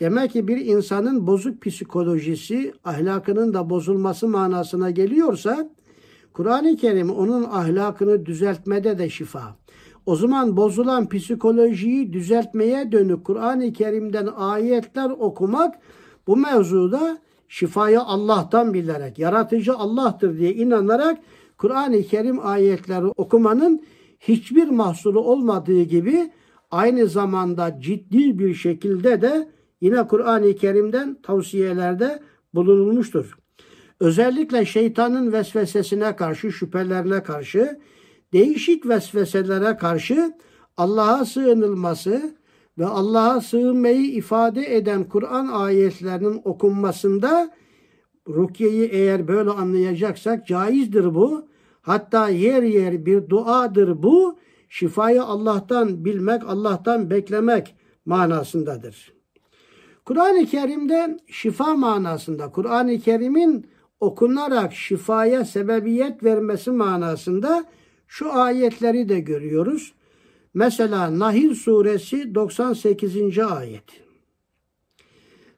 [0.00, 5.68] Demek ki bir insanın bozuk psikolojisi ahlakının da bozulması manasına geliyorsa
[6.32, 9.56] Kur'an-ı Kerim onun ahlakını düzeltmede de şifa.
[10.06, 15.74] O zaman bozulan psikolojiyi düzeltmeye dönük Kur'an-ı Kerim'den ayetler okumak
[16.26, 21.18] bu mevzuda şifayı Allah'tan bilerek, yaratıcı Allah'tır diye inanarak
[21.58, 23.82] Kur'an-ı Kerim ayetleri okumanın
[24.28, 26.30] hiçbir mahsuru olmadığı gibi
[26.70, 29.48] aynı zamanda ciddi bir şekilde de
[29.80, 32.22] yine Kur'an-ı Kerim'den tavsiyelerde
[32.54, 33.38] bulunulmuştur.
[34.00, 37.80] Özellikle şeytanın vesvesesine karşı, şüphelerine karşı,
[38.32, 40.32] değişik vesveselere karşı
[40.76, 42.36] Allah'a sığınılması
[42.78, 47.50] ve Allah'a sığınmayı ifade eden Kur'an ayetlerinin okunmasında
[48.28, 51.48] rukiyeyi eğer böyle anlayacaksak caizdir bu.
[51.86, 54.38] Hatta yer yer bir duadır bu.
[54.68, 57.74] Şifayı Allah'tan bilmek, Allah'tan beklemek
[58.06, 59.12] manasındadır.
[60.04, 63.66] Kur'an-ı Kerim'de şifa manasında, Kur'an-ı Kerim'in
[64.00, 67.64] okunarak şifaya sebebiyet vermesi manasında
[68.06, 69.94] şu ayetleri de görüyoruz.
[70.54, 73.38] Mesela Nahil suresi 98.
[73.38, 74.05] ayet.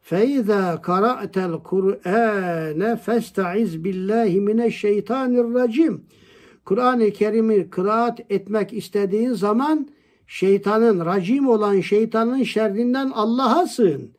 [0.09, 5.97] فَاِذَا قَرَأْتَ الْقُرْآنَ فَاسْتَعِذْ بِاللّٰهِ مِنَ الشَّيْطَانِ الرَّجِيمِ
[6.65, 9.87] Kur'an-ı Kerim'i kıraat etmek istediğin zaman
[10.27, 14.11] şeytanın, racim olan şeytanın şerrinden Allah'a sığın.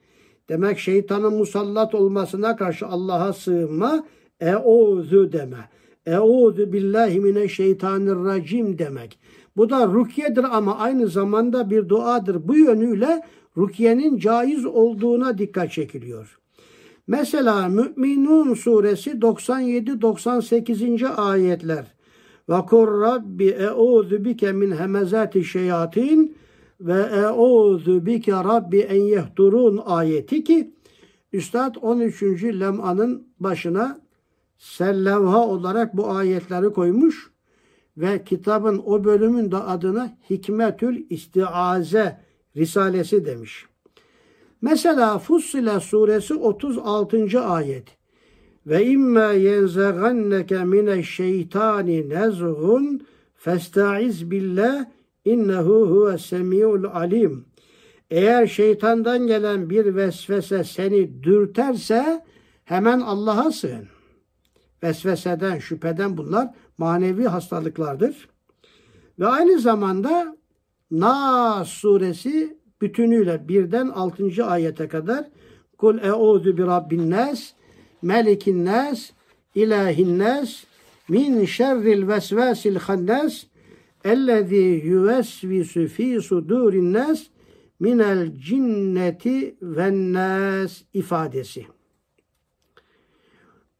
[0.49, 4.05] Demek şeytanın musallat olmasına karşı Allah'a sığınma,
[4.41, 5.69] eûzü deme.
[6.07, 9.19] Eûzü billahi mineşşeytanirracim demek.
[9.57, 12.49] Bu da rukiyedir ama aynı zamanda bir duadır.
[12.49, 13.23] Bu yönüyle
[13.60, 16.40] rukiyenin caiz olduğuna dikkat çekiliyor.
[17.08, 21.08] Mesela Müminun suresi 97-98.
[21.08, 21.86] ayetler.
[22.50, 26.38] Ve kur rabbi e'udhu bike min hemezati şeyatin
[26.82, 28.88] ve e'udhu bike rabbi
[29.86, 30.74] ayeti ki
[31.34, 32.24] Üstad 13.
[32.44, 34.02] lem'anın başına
[34.58, 37.32] sellevha olarak bu ayetleri koymuş
[37.98, 42.29] ve kitabın o bölümün de adına Hikmetül İstiaze
[42.60, 43.66] Risalesi demiş.
[44.62, 47.42] Mesela Fussile suresi 36.
[47.42, 48.00] ayet.
[48.68, 54.86] ve imma yenzaganneke mineşşeytani nezgun festaiz billah
[55.26, 57.46] innehu huves semiul alim.
[58.10, 62.26] Eğer şeytandan gelen bir vesvese seni dürterse
[62.64, 63.88] hemen Allah'a sığın.
[64.84, 68.30] Vesveseden, şüpheden bunlar manevi hastalıklardır.
[69.20, 70.38] Ve aynı zamanda
[70.92, 74.46] Nas suresi bütünüyle birden 6.
[74.46, 75.30] ayete kadar
[75.78, 77.54] Kul e'udhu bi rabbin nas,
[78.02, 79.12] melikin nas,
[79.56, 80.64] ilahin nas,
[81.10, 83.44] min şerril vesvesil hannas,
[84.04, 87.24] ellezî yüvesvisu fî sudurin nas,
[87.80, 91.66] minel cinneti ve nas ifadesi.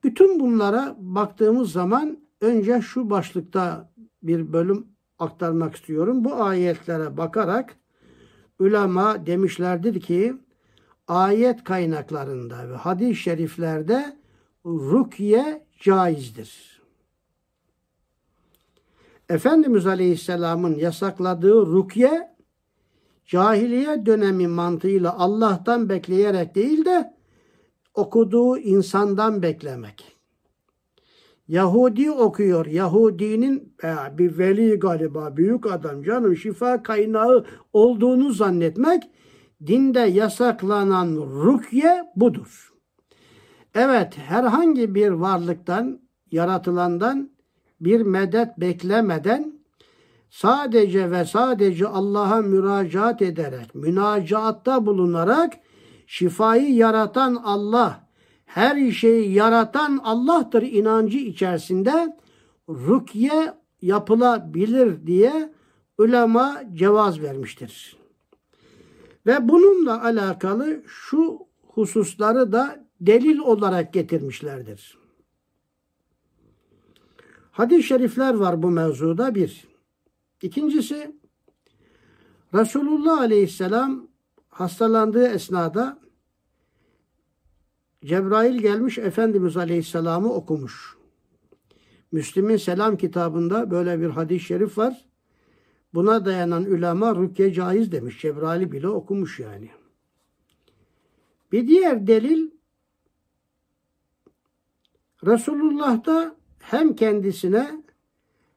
[0.04, 3.92] Bütün bunlara baktığımız zaman önce şu başlıkta
[4.24, 4.88] bir bölüm
[5.20, 6.24] aktarmak istiyorum.
[6.24, 7.76] Bu ayetlere bakarak
[8.60, 10.34] ulema demişlerdir ki
[11.08, 14.18] ayet kaynaklarında ve hadis-i şeriflerde
[14.66, 16.82] rukiye caizdir.
[19.30, 22.36] Efendimiz Aleyhisselam'ın yasakladığı rukiye
[23.26, 27.14] cahiliye dönemi mantığıyla Allah'tan bekleyerek değil de
[27.94, 30.19] okuduğu insandan beklemek.
[31.50, 32.66] Yahudi okuyor.
[32.66, 39.04] Yahudinin e, bir veli galiba büyük adam canım şifa kaynağı olduğunu zannetmek
[39.68, 42.74] dinde yasaklanan rukye budur.
[43.76, 46.00] Evet herhangi bir varlıktan
[46.32, 47.30] yaratılandan
[47.82, 49.54] bir medet beklemeden
[50.30, 55.54] sadece ve sadece Allah'a müracaat ederek, münacaatta bulunarak
[56.08, 58.09] şifayı yaratan Allah,
[58.50, 62.18] her şeyi yaratan Allah'tır inancı içerisinde
[62.70, 65.54] rükye yapılabilir diye
[65.98, 67.98] ulema cevaz vermiştir.
[69.26, 74.98] Ve bununla alakalı şu hususları da delil olarak getirmişlerdir.
[77.52, 79.68] Hadis-i şerifler var bu mevzuda bir.
[80.42, 81.16] İkincisi
[82.54, 84.08] Resulullah Aleyhisselam
[84.50, 86.00] hastalandığı esnada
[88.06, 90.98] Cebrail gelmiş Efendimiz Aleyhisselam'ı okumuş.
[92.12, 95.06] Müslim'in selam kitabında böyle bir hadis-i şerif var.
[95.94, 98.22] Buna dayanan ulema rükye caiz demiş.
[98.22, 99.70] Cebrail bile okumuş yani.
[101.52, 102.52] Bir diğer delil
[105.26, 107.84] Resulullah'ta hem kendisine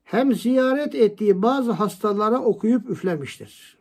[0.04, 3.78] hem ziyaret ettiği bazı hastalara okuyup üflemiştir.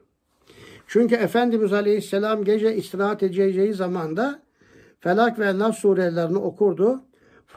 [0.88, 4.42] Çünkü Efendimiz Aleyhisselam gece istirahat edeceği zamanda
[5.02, 7.02] Felak ve Nas surelerini okurdu.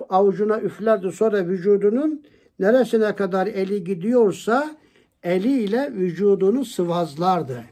[0.09, 2.23] Avucuna üflerdi sonra vücudunun
[2.59, 4.77] neresine kadar eli gidiyorsa
[5.23, 7.65] eliyle vücudunu sıvazlardı.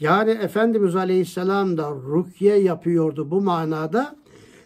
[0.00, 4.16] Yani Efendimiz Aleyhisselam da rukye yapıyordu bu manada.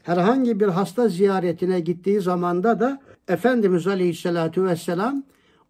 [0.03, 5.23] Herhangi bir hasta ziyaretine gittiği zamanda da Efendimiz Aleyhisselatü Vesselam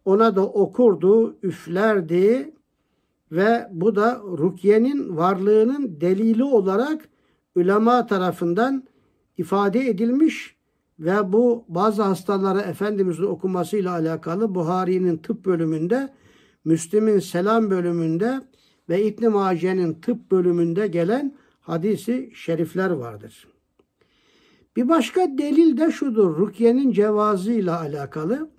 [0.04, 2.52] ona da okurdu, üflerdi
[3.32, 7.08] ve bu da rukyenin varlığının delili olarak
[7.58, 8.84] ulema tarafından
[9.36, 10.56] ifade edilmiş
[10.98, 16.08] ve bu bazı hastalara Efendimiz'in okumasıyla alakalı Buhari'nin tıp bölümünde,
[16.64, 18.40] Müslim'in selam bölümünde
[18.88, 23.48] ve İbn Mace'nin tıp bölümünde gelen hadisi şerifler vardır.
[24.76, 26.36] Bir başka delil de şudur.
[26.36, 28.50] Rukiye'nin cevazıyla alakalı.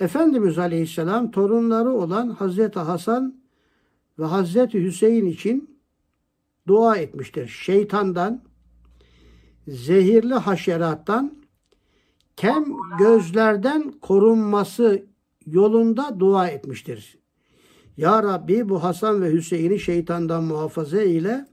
[0.00, 3.40] Efendimiz Aleyhisselam torunları olan Hazreti Hasan
[4.18, 5.67] ve Hazreti Hüseyin için
[6.68, 7.48] dua etmiştir.
[7.48, 8.42] Şeytandan,
[9.68, 11.38] zehirli haşerattan,
[12.36, 12.64] kem
[12.98, 15.06] gözlerden korunması
[15.46, 17.18] yolunda dua etmiştir.
[17.96, 21.46] Ya Rabbi bu Hasan ve Hüseyin'i şeytandan muhafaza eyle,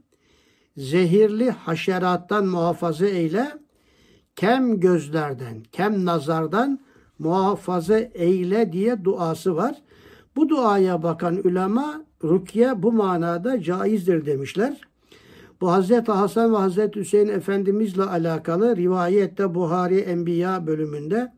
[0.76, 3.52] zehirli haşerattan muhafaza eyle,
[4.36, 6.80] kem gözlerden, kem nazardan
[7.18, 9.82] muhafaza eyle diye duası var.
[10.36, 14.80] Bu duaya bakan ulema rukiye bu manada caizdir demişler.
[15.60, 21.32] Bu Hazreti Hasan ve Hazreti Hüseyin Efendimizle alakalı rivayette Buhari Enbiya bölümünde,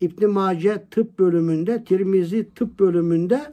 [0.00, 3.52] İbn Mace tıp bölümünde, Tirmizi tıp bölümünde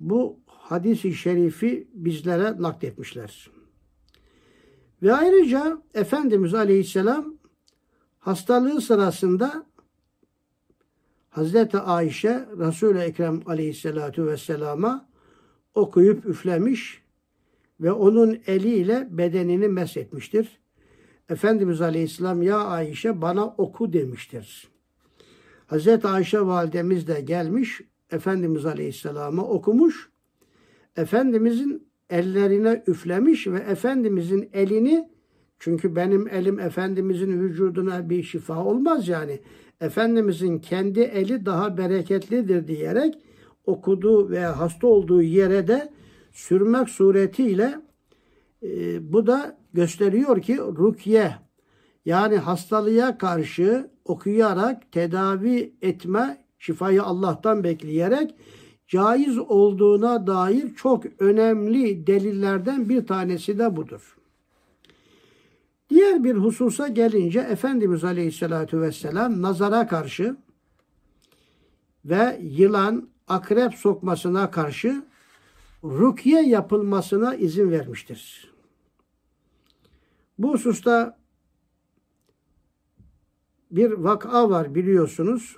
[0.00, 3.50] bu hadisi şerifi bizlere nakletmişler.
[5.02, 7.34] Ve ayrıca Efendimiz Aleyhisselam
[8.18, 9.66] hastalığı sırasında
[11.30, 15.08] Hazreti Ayşe Resul-i Ekrem Aleyhisselatü Vesselam'a
[15.74, 17.01] okuyup üflemiş
[17.82, 20.60] ve onun eliyle bedenini meshetmiştir.
[21.28, 24.68] Efendimiz Aleyhisselam ya Ayşe bana oku demiştir.
[25.66, 27.80] Hazreti Ayşe validemiz de gelmiş
[28.10, 30.10] Efendimiz Aleyhisselam'a okumuş.
[30.96, 35.12] Efendimizin ellerine üflemiş ve Efendimizin elini
[35.58, 39.40] Çünkü benim elim Efendimizin vücuduna bir şifa olmaz yani.
[39.80, 43.14] Efendimizin kendi eli daha bereketlidir diyerek
[43.66, 45.92] okuduğu veya hasta olduğu yere de
[46.32, 47.80] sürmek suretiyle
[48.62, 51.34] e, bu da gösteriyor ki rukiye
[52.04, 58.34] yani hastalığa karşı okuyarak tedavi etme şifayı Allah'tan bekleyerek
[58.86, 64.16] caiz olduğuna dair çok önemli delillerden bir tanesi de budur.
[65.90, 70.36] Diğer bir hususa gelince Efendimiz Aleyhisselatü Vesselam nazara karşı
[72.04, 75.02] ve yılan, akrep sokmasına karşı
[75.84, 78.52] rukiye yapılmasına izin vermiştir.
[80.38, 81.18] Bu hususta
[83.70, 85.56] bir vaka var biliyorsunuz.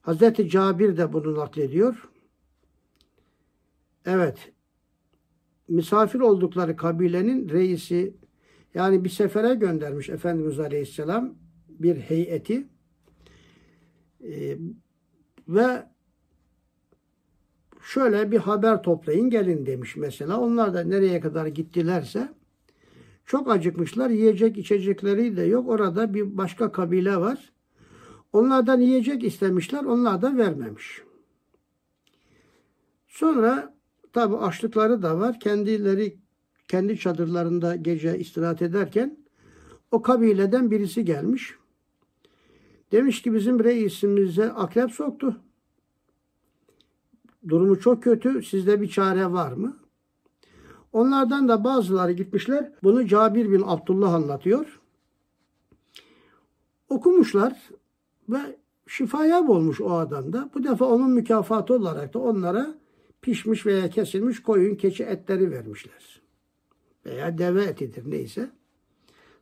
[0.00, 2.08] Hazreti Cabir de bunu naklediyor.
[4.04, 4.52] Evet.
[5.68, 8.16] Misafir oldukları kabilenin reisi
[8.74, 11.34] yani bir sefere göndermiş Efendimiz Aleyhisselam
[11.68, 12.68] bir heyeti
[14.24, 14.58] ee,
[15.48, 15.91] ve
[17.82, 20.40] şöyle bir haber toplayın gelin demiş mesela.
[20.40, 22.28] Onlar da nereye kadar gittilerse
[23.26, 24.10] çok acıkmışlar.
[24.10, 25.68] Yiyecek içecekleri de yok.
[25.68, 27.52] Orada bir başka kabile var.
[28.32, 29.84] Onlardan yiyecek istemişler.
[29.84, 31.02] Onlar da vermemiş.
[33.08, 33.74] Sonra
[34.12, 35.40] tabi açlıkları da var.
[35.40, 36.18] Kendileri
[36.68, 39.18] kendi çadırlarında gece istirahat ederken
[39.90, 41.54] o kabileden birisi gelmiş.
[42.92, 45.40] Demiş ki bizim reisimize akrep soktu.
[47.48, 48.42] Durumu çok kötü.
[48.42, 49.76] Sizde bir çare var mı?
[50.92, 52.72] Onlardan da bazıları gitmişler.
[52.82, 54.80] Bunu Cabir bin Abdullah anlatıyor.
[56.88, 57.70] Okumuşlar
[58.28, 58.38] ve
[58.86, 60.50] şifaya olmuş o adamda.
[60.54, 62.74] Bu defa onun mükafatı olarak da onlara
[63.22, 66.22] pişmiş veya kesilmiş koyun, keçi etleri vermişler.
[67.06, 68.50] Veya deve etidir neyse.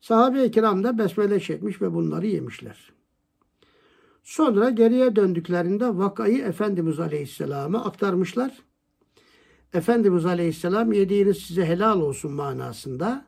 [0.00, 2.92] Sahabe-i kiram da besmele çekmiş ve bunları yemişler.
[4.22, 8.62] Sonra geriye döndüklerinde vakayı Efendimiz Aleyhisselam'a aktarmışlar.
[9.74, 13.24] Efendimiz Aleyhisselam yediğiniz size helal olsun manasında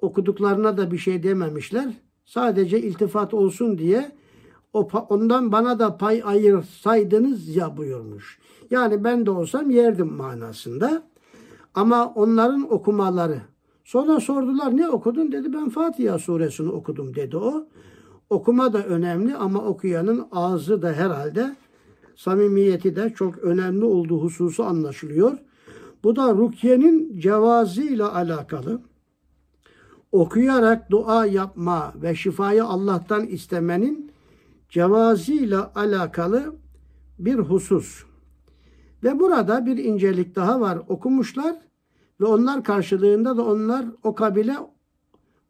[0.00, 1.94] okuduklarına da bir şey dememişler.
[2.24, 4.12] Sadece iltifat olsun diye
[4.72, 8.38] o ondan bana da pay ayırsaydınız ya buyurmuş.
[8.70, 11.02] Yani ben de olsam yerdim manasında.
[11.74, 13.40] Ama onların okumaları.
[13.84, 15.32] Sonra sordular ne okudun?
[15.32, 17.66] Dedi ben Fatiha suresini okudum dedi o.
[18.32, 21.56] Okuma da önemli ama okuyanın ağzı da herhalde
[22.16, 25.38] samimiyeti de çok önemli olduğu hususu anlaşılıyor.
[26.04, 28.82] Bu da rukiyenin cevazıyla alakalı.
[30.12, 34.12] Okuyarak dua yapma ve şifayı Allah'tan istemenin
[34.68, 36.56] cevazıyla alakalı
[37.18, 38.04] bir husus.
[39.04, 40.78] Ve burada bir incelik daha var.
[40.88, 41.56] Okumuşlar
[42.20, 44.56] ve onlar karşılığında da onlar o kabile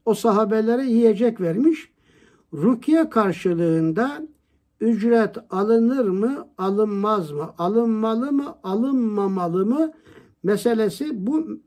[0.04, 1.91] o sahabelere yiyecek vermiş.
[2.54, 4.22] Rukiye karşılığında
[4.80, 9.92] ücret alınır mı, alınmaz mı, alınmalı mı, alınmamalı mı
[10.42, 11.60] meselesi bu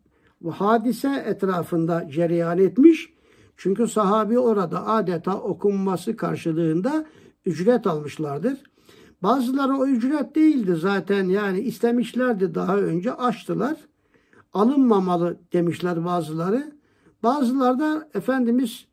[0.52, 3.14] hadise etrafında cereyan etmiş.
[3.58, 7.06] Çünkü sahabi orada adeta okunması karşılığında
[7.46, 8.58] ücret almışlardır.
[9.24, 13.78] Bazıları o ücret değildi zaten yani istemişlerdi daha önce açtılar.
[14.54, 16.72] Alınmamalı demişler bazıları.
[17.24, 18.86] Bazıları da Efendimiz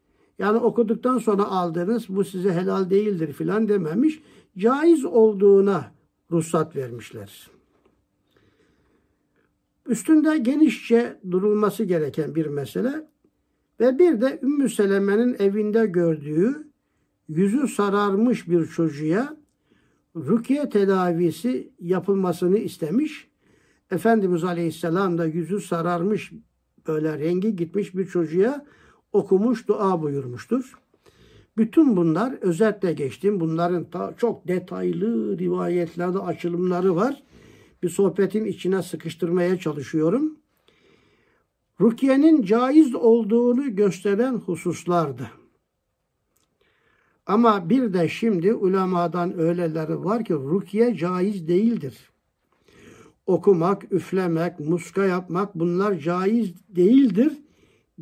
[0.43, 4.23] yani okuduktan sonra aldınız bu size helal değildir filan dememiş.
[4.59, 5.93] Caiz olduğuna
[6.31, 7.51] ruhsat vermişler.
[9.87, 13.09] Üstünde genişçe durulması gereken bir mesele
[13.81, 16.69] ve bir de Ümmü Seleme'nin evinde gördüğü
[17.29, 19.37] yüzü sararmış bir çocuğa
[20.17, 23.29] rukiye tedavisi yapılmasını istemiş.
[23.91, 26.33] Efendimiz Aleyhisselam da yüzü sararmış
[26.89, 28.67] böyle rengi gitmiş bir çocuğa
[29.13, 30.79] okumuş dua buyurmuştur.
[31.57, 33.41] Bütün bunlar özetle geçtim.
[33.41, 33.87] Bunların
[34.17, 37.23] çok detaylı rivayetlerde açılımları var
[37.83, 40.37] bir sohbetin içine sıkıştırmaya çalışıyorum.
[41.81, 45.31] Rukiye'nin caiz olduğunu gösteren hususlardı.
[47.27, 52.11] Ama bir de şimdi ulemadan öyleleri var ki rukiye caiz değildir.
[53.27, 57.33] Okumak, üflemek, muska yapmak bunlar caiz değildir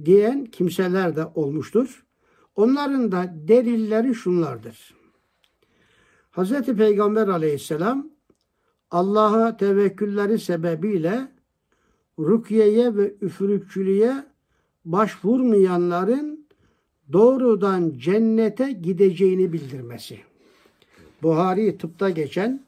[0.04, 2.04] diyen kimseler de olmuştur.
[2.56, 4.94] Onların da delilleri şunlardır.
[6.30, 6.62] Hz.
[6.62, 8.10] Peygamber aleyhisselam
[8.90, 11.28] Allah'a tevekkülleri sebebiyle
[12.18, 14.24] rukiyeye ve üfürükçülüğe
[14.84, 16.46] başvurmayanların
[17.12, 20.18] doğrudan cennete gideceğini bildirmesi.
[21.22, 22.64] Buhari tıpta geçen,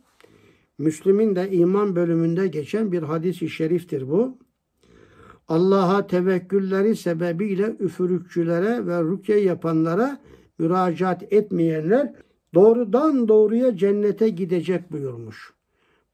[0.79, 4.39] Müslim'in de iman bölümünde geçen bir hadis-i şeriftir bu.
[5.49, 10.19] Allah'a tevekkülleri sebebiyle üfürükçülere ve rükye yapanlara
[10.59, 12.13] müracaat etmeyenler
[12.55, 15.53] doğrudan doğruya cennete gidecek buyurmuş.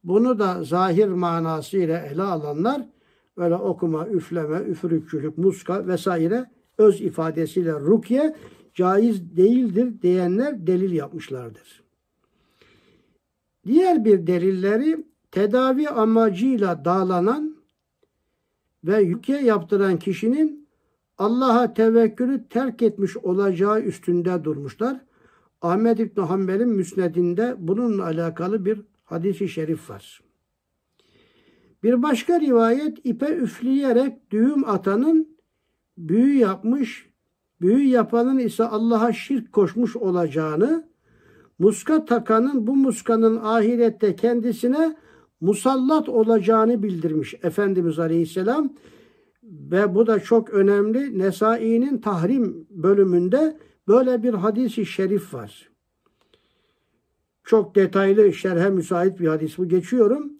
[0.04, 2.88] Bunu da zahir manasıyla ele alanlar
[3.36, 8.36] öyle okuma, üfleme, üfürükçülük, muska vesaire öz ifadesiyle rukye
[8.74, 11.82] caiz değildir diyenler delil yapmışlardır.
[13.66, 17.57] Diğer bir delilleri tedavi amacıyla dağlanan
[18.84, 20.68] ve yüke yaptıran kişinin
[21.18, 25.00] Allah'a tevekkülü terk etmiş olacağı üstünde durmuşlar.
[25.62, 30.20] Ahmed İbn Hanbel'in müsnedinde bununla alakalı bir hadisi şerif var.
[31.82, 35.36] Bir başka rivayet ipe üfleyerek düğüm atanın
[35.98, 37.10] büyü yapmış,
[37.60, 40.88] büyü yapanın ise Allah'a şirk koşmuş olacağını,
[41.58, 44.96] muska takanın bu muskanın ahirette kendisine
[45.40, 48.72] musallat olacağını bildirmiş Efendimiz Aleyhisselam.
[49.42, 51.18] Ve bu da çok önemli.
[51.18, 53.58] Nesai'nin tahrim bölümünde
[53.88, 55.70] böyle bir hadisi şerif var.
[57.44, 60.32] Çok detaylı şerhe müsait bir hadis bu geçiyorum.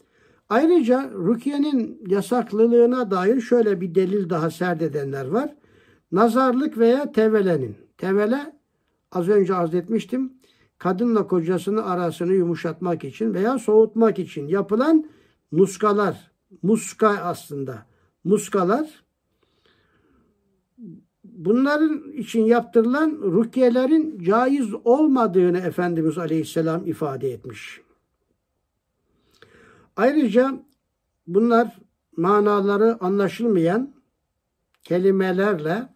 [0.48, 5.54] Ayrıca rukiyenin yasaklılığına dair şöyle bir delil daha serdedenler var.
[6.12, 7.76] Nazarlık veya tevelenin.
[7.98, 8.58] Tevele
[9.12, 10.32] az önce arz etmiştim.
[10.78, 15.10] Kadınla kocasının arasını yumuşatmak için veya soğutmak için yapılan
[15.50, 16.30] muskalar.
[16.62, 17.86] Muska aslında.
[18.24, 19.04] Muskalar
[21.24, 27.80] bunların için yaptırılan rukiyelerin caiz olmadığını Efendimiz Aleyhisselam ifade etmiş.
[29.96, 30.62] Ayrıca
[31.26, 31.78] bunlar
[32.16, 33.94] manaları anlaşılmayan
[34.82, 35.88] kelimelerle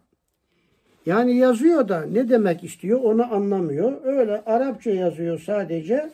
[1.05, 3.93] yani yazıyor da ne demek istiyor onu anlamıyor.
[4.03, 6.09] Öyle Arapça yazıyor sadece.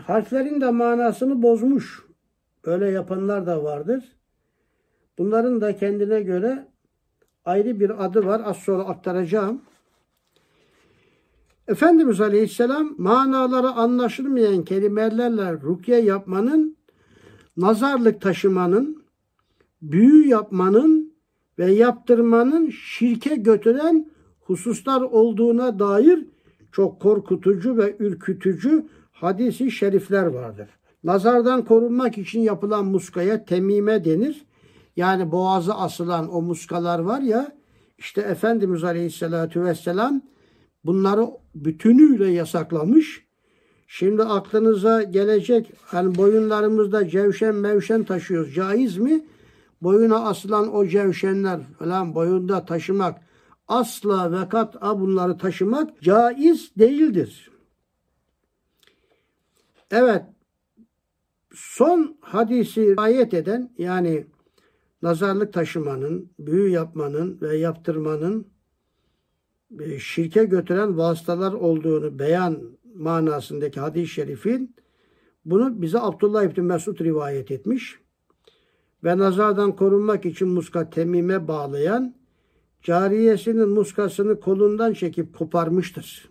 [0.00, 2.04] Harflerin de manasını bozmuş.
[2.64, 4.04] Öyle yapanlar da vardır.
[5.18, 6.66] Bunların da kendine göre
[7.44, 8.42] ayrı bir adı var.
[8.44, 9.62] Az sonra aktaracağım.
[11.68, 16.76] Efendimiz Aleyhisselam manaları anlaşılmayan kelimelerle rukiye yapmanın,
[17.56, 19.04] nazarlık taşımanın,
[19.82, 21.03] büyü yapmanın
[21.58, 24.06] ve yaptırmanın şirke götüren
[24.40, 26.26] hususlar olduğuna dair
[26.72, 30.68] çok korkutucu ve ürkütücü hadisi şerifler vardır.
[31.04, 34.44] Nazardan korunmak için yapılan muskaya temime denir.
[34.96, 37.52] Yani boğazı asılan o muskalar var ya
[37.98, 40.22] işte Efendimiz Aleyhisselatü Vesselam
[40.84, 43.24] bunları bütünüyle yasaklamış.
[43.88, 48.54] Şimdi aklınıza gelecek hani boyunlarımızda cevşen mevşen taşıyoruz.
[48.54, 49.24] Caiz mi?
[49.84, 53.20] Boyuna asılan o cevşenler falan boyunda taşımak
[53.68, 57.50] asla ve kat'a bunları taşımak caiz değildir.
[59.90, 60.22] Evet
[61.54, 64.26] son hadisi ayet eden yani
[65.02, 68.46] nazarlık taşımanın, büyü yapmanın ve yaptırmanın
[69.80, 72.62] e, şirke götüren vasıtalar olduğunu beyan
[72.94, 74.76] manasındaki hadis-i şerifin
[75.44, 78.03] bunu bize Abdullah İbni Mesud rivayet etmiş
[79.04, 82.14] ve nazardan korunmak için muska temime bağlayan
[82.82, 86.28] cariyesinin muskasını kolundan çekip koparmıştır.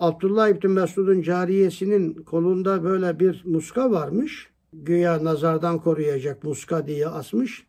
[0.00, 4.50] Abdullah İbni Mesud'un cariyesinin kolunda böyle bir muska varmış.
[4.72, 7.66] Güya nazardan koruyacak muska diye asmış.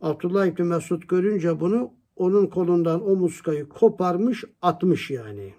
[0.00, 5.54] Abdullah İbni Mesud görünce bunu onun kolundan o muskayı koparmış atmış yani.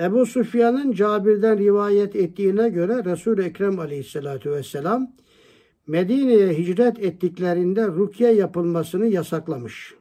[0.00, 5.12] Ebu Sufyan'ın Cabir'den rivayet ettiğine göre Resul-i Ekrem aleyhissalatü vesselam
[5.86, 9.94] Medine'ye hicret ettiklerinde rukiye yapılmasını yasaklamış.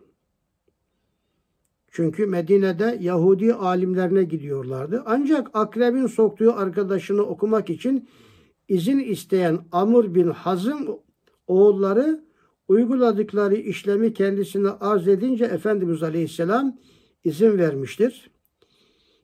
[1.91, 5.03] Çünkü Medine'de Yahudi alimlerine gidiyorlardı.
[5.05, 8.09] Ancak akrebin soktuğu arkadaşını okumak için
[8.67, 10.99] izin isteyen Amr bin Hazım
[11.47, 12.23] oğulları
[12.67, 16.77] uyguladıkları işlemi kendisine arz edince Efendimiz Aleyhisselam
[17.23, 18.31] izin vermiştir.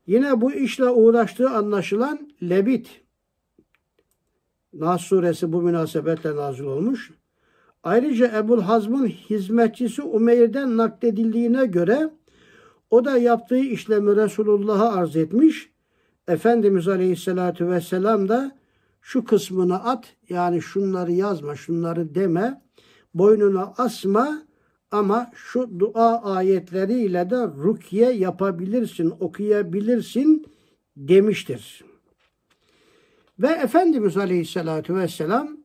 [0.08, 3.05] Yine bu işle uğraştığı anlaşılan Lebit.
[4.76, 7.12] Nas suresi bu münasebetle nazil olmuş.
[7.84, 12.10] Ayrıca Ebul Hazm'ın hizmetçisi Umeyr'den nakledildiğine göre
[12.90, 15.70] o da yaptığı işlemi Resulullah'a arz etmiş.
[16.28, 18.58] Efendimiz Aleyhisselatü Vesselam da
[19.02, 22.62] şu kısmını at yani şunları yazma şunları deme
[23.14, 24.42] boynuna asma
[24.92, 30.46] ama şu dua ayetleriyle de rukiye yapabilirsin, okuyabilirsin
[30.98, 31.95] demiştir.
[33.40, 35.58] Ve Efendimiz Aleyhisselatü Vesselam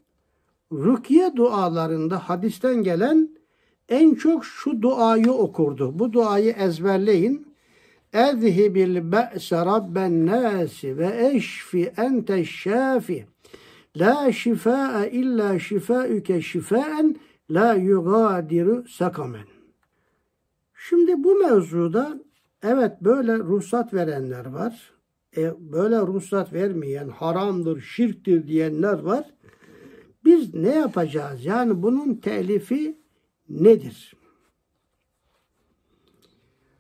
[0.73, 3.29] rukiye dualarında hadisten gelen
[3.89, 5.99] en çok şu duayı okurdu.
[5.99, 7.51] Bu duayı ezberleyin.
[8.13, 13.27] Ezhibil be'se rabben nasi ve eşfi ente şafi
[13.97, 17.17] La şifaa illa şifaüke şifaen
[17.51, 19.47] la yugadiru sakamen.
[20.89, 22.21] Şimdi bu mevzuda
[22.63, 24.93] evet böyle ruhsat verenler var.
[25.37, 29.31] E, böyle ruhsat vermeyen haramdır, şirktir diyenler var.
[30.25, 31.45] Biz ne yapacağız?
[31.45, 32.99] Yani bunun telifi
[33.49, 34.15] nedir?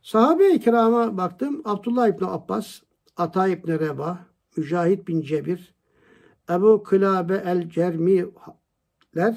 [0.03, 1.63] Sahabe-i kirama baktım.
[1.65, 2.81] Abdullah İbni Abbas,
[3.17, 4.19] Ata İbni Reba,
[4.57, 5.75] Mücahit bin Cebir,
[6.51, 9.35] Ebu Kılabe el-Cermiler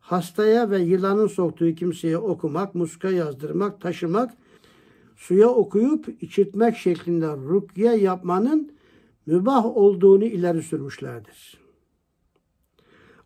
[0.00, 4.34] hastaya ve yılanın soktuğu kimseye okumak, muska yazdırmak, taşımak,
[5.16, 8.72] suya okuyup içirtmek şeklinde rukye yapmanın
[9.26, 11.64] mübah olduğunu ileri sürmüşlerdir.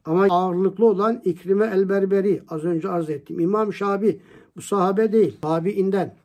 [0.04, 3.40] Ama ağırlıklı olan İkrime el-Berberi az önce arz ettim.
[3.40, 4.20] İmam Şabi
[4.56, 6.16] bu sahabe değil, tabiinden.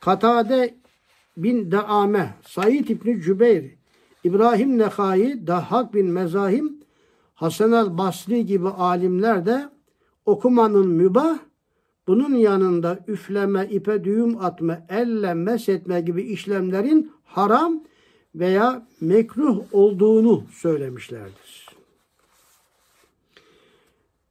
[0.00, 0.74] Katade
[1.36, 3.64] bin Daame, Said İbni Cübeyr,
[4.24, 6.80] İbrahim Nehai, Dahhak bin Mezahim,
[7.34, 9.68] Hasan el Basri gibi alimler de
[10.26, 11.38] okumanın mübah,
[12.08, 17.82] bunun yanında üfleme, ipe düğüm atma, elle mesetme gibi işlemlerin haram
[18.34, 21.68] veya mekruh olduğunu söylemişlerdir.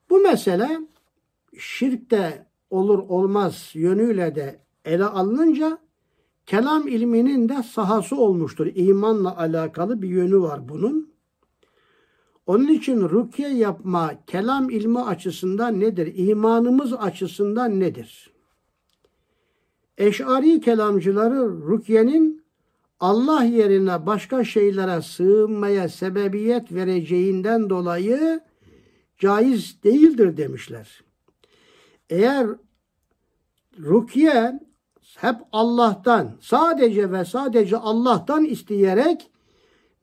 [0.09, 0.79] Bu mesele
[1.57, 5.77] şirkte olur olmaz yönüyle de ele alınınca
[6.45, 8.67] kelam ilminin de sahası olmuştur.
[8.75, 11.16] İmanla alakalı bir yönü var bunun.
[12.47, 16.13] Onun için rukiye yapma kelam ilmi açısından nedir?
[16.15, 18.31] İmanımız açısından nedir?
[19.97, 22.43] Eş'ari kelamcıları rukiyenin
[22.99, 28.41] Allah yerine başka şeylere sığınmaya sebebiyet vereceğinden dolayı
[29.17, 31.03] caiz değildir demişler.
[32.09, 32.47] Eğer
[33.79, 34.59] rukiye
[35.15, 39.31] hep Allah'tan, sadece ve sadece Allah'tan isteyerek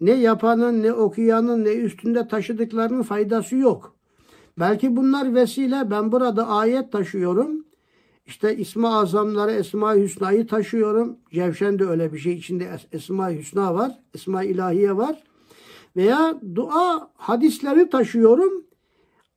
[0.04, 3.94] ne yapanın, ne okuyanın, ne üstünde taşıdıklarının faydası yok.
[4.58, 5.90] Belki bunlar vesile.
[5.90, 7.64] Ben burada ayet taşıyorum.
[8.26, 11.16] İşte İsmi Azamları, Esma-i Hüsna'yı taşıyorum.
[11.32, 12.32] Cevşen de öyle bir şey.
[12.32, 13.98] içinde Esma-i Hüsna var.
[14.14, 15.22] Esma-i İlahiye var.
[15.96, 18.64] Veya dua hadisleri taşıyorum.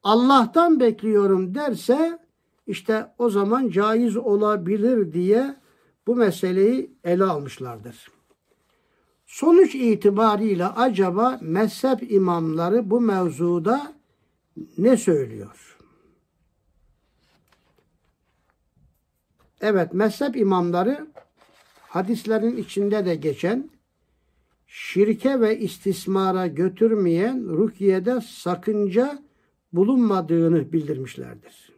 [0.03, 2.19] Allah'tan bekliyorum derse
[2.67, 5.55] işte o zaman caiz olabilir diye
[6.07, 8.16] bu meseleyi ele almışlardır.
[9.27, 13.93] Sonuç itibariyle acaba mezhep imamları bu mevzuda
[14.77, 15.77] ne söylüyor?
[19.61, 21.07] Evet, mezhep imamları
[21.81, 23.69] hadislerin içinde de geçen
[24.67, 29.23] şirke ve istismara götürmeyen rukiyede sakınca
[29.73, 31.71] bulunmadığını bildirmişlerdir.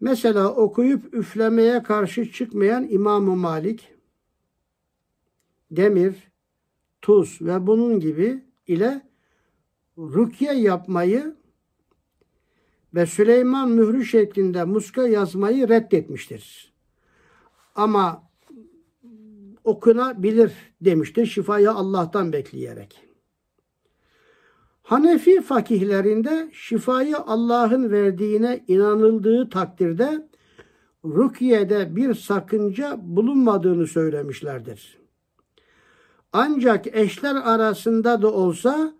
[0.00, 3.99] Mesela okuyup üflemeye karşı çıkmayan İmam-ı Malik,
[5.70, 6.32] demir,
[7.02, 9.10] tuz ve bunun gibi ile
[9.98, 11.36] rukiye yapmayı
[12.94, 16.72] ve Süleyman mührü şeklinde muska yazmayı reddetmiştir.
[17.74, 18.30] Ama
[19.64, 23.02] okunabilir demiştir şifayı Allah'tan bekleyerek.
[24.82, 30.28] Hanefi fakihlerinde şifayı Allah'ın verdiğine inanıldığı takdirde
[31.04, 34.99] rukiyede bir sakınca bulunmadığını söylemişlerdir.
[36.32, 38.92] Ancak eşler arasında da olsa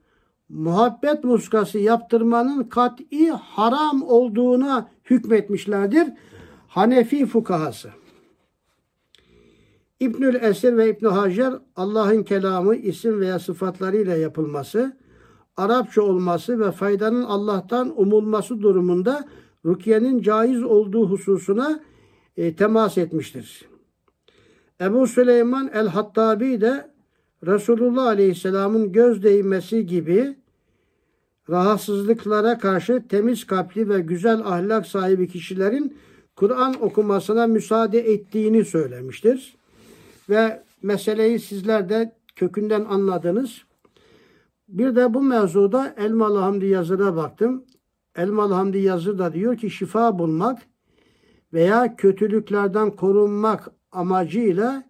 [0.49, 6.09] muhabbet muskası yaptırmanın kat'i haram olduğuna hükmetmişlerdir.
[6.68, 7.91] Hanefi fukahası.
[10.01, 14.97] İbnül Esir ve İbn Hacer Allah'ın kelamı isim veya sıfatlarıyla yapılması,
[15.57, 19.28] Arapça olması ve faydanın Allah'tan umulması durumunda
[19.64, 21.81] rukiyenin caiz olduğu hususuna
[22.37, 23.68] e, temas etmiştir.
[24.81, 26.89] Ebu Süleyman el-Hattabi de
[27.47, 30.36] Resulullah Aleyhisselam'ın göz değmesi gibi
[31.51, 35.97] rahatsızlıklara karşı temiz kalpli ve güzel ahlak sahibi kişilerin
[36.36, 39.57] Kur'an okumasına müsaade ettiğini söylemiştir.
[40.30, 43.62] Ve meseleyi sizler de kökünden anladınız.
[44.68, 47.64] Bir de bu mevzuda Elmalı Hamdi Yazır'a baktım.
[48.16, 50.62] Elmalı Hamdi Yazır da diyor ki şifa bulmak
[51.53, 54.89] veya kötülüklerden korunmak amacıyla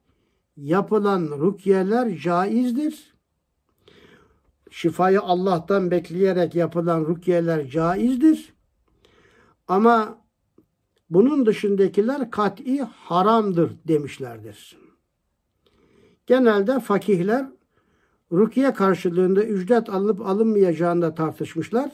[0.62, 3.14] yapılan rukyeler caizdir.
[4.70, 8.52] Şifayı Allah'tan bekleyerek yapılan rukyeler caizdir.
[9.68, 10.18] Ama
[11.10, 14.78] bunun dışındakiler kat'i haramdır demişlerdir.
[16.26, 17.46] Genelde fakihler
[18.32, 21.92] rukiye karşılığında ücret alınıp alınmayacağını tartışmışlar.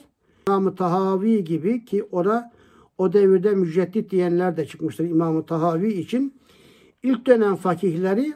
[0.49, 2.53] İmam-ı Tahavi gibi ki ona
[2.99, 6.41] o devirde müceddit diyenler de çıkmıştır İmam-ı Tahavi için.
[7.03, 8.35] İlk dönem fakihleri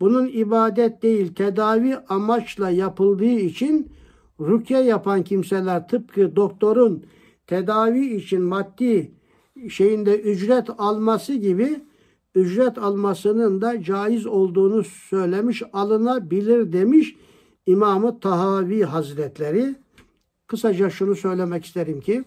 [0.00, 3.92] bunun ibadet değil tedavi amaçla yapıldığı için
[4.40, 7.04] Rukiye yapan kimseler tıpkı doktorun
[7.46, 9.12] tedavi için maddi
[9.68, 11.80] şeyinde ücret alması gibi
[12.34, 17.16] ücret almasının da caiz olduğunu söylemiş, alınabilir demiş
[17.66, 19.74] İmam-ı Tahavi Hazretleri.
[20.46, 22.24] Kısaca şunu söylemek isterim ki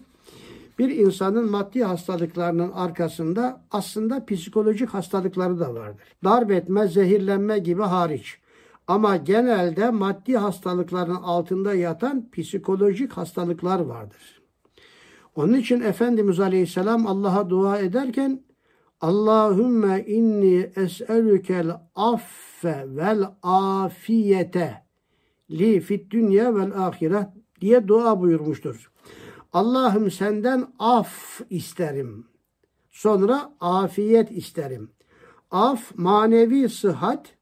[0.78, 6.02] bir insanın maddi hastalıklarının arkasında aslında psikolojik hastalıkları da vardır.
[6.24, 8.38] Darp etme, zehirlenme gibi hariç.
[8.86, 14.42] Ama genelde maddi hastalıkların altında yatan psikolojik hastalıklar vardır.
[15.36, 18.44] Onun için Efendimiz Aleyhisselam Allah'a dua ederken
[19.00, 24.84] Allahümme inni es'elükel affe vel afiyete
[25.50, 27.28] li fit dünya vel ahiret
[27.60, 28.93] diye dua buyurmuştur.
[29.54, 32.26] Allah'ım senden af isterim.
[32.90, 34.90] Sonra afiyet isterim.
[35.50, 37.34] Af manevi sıhhat,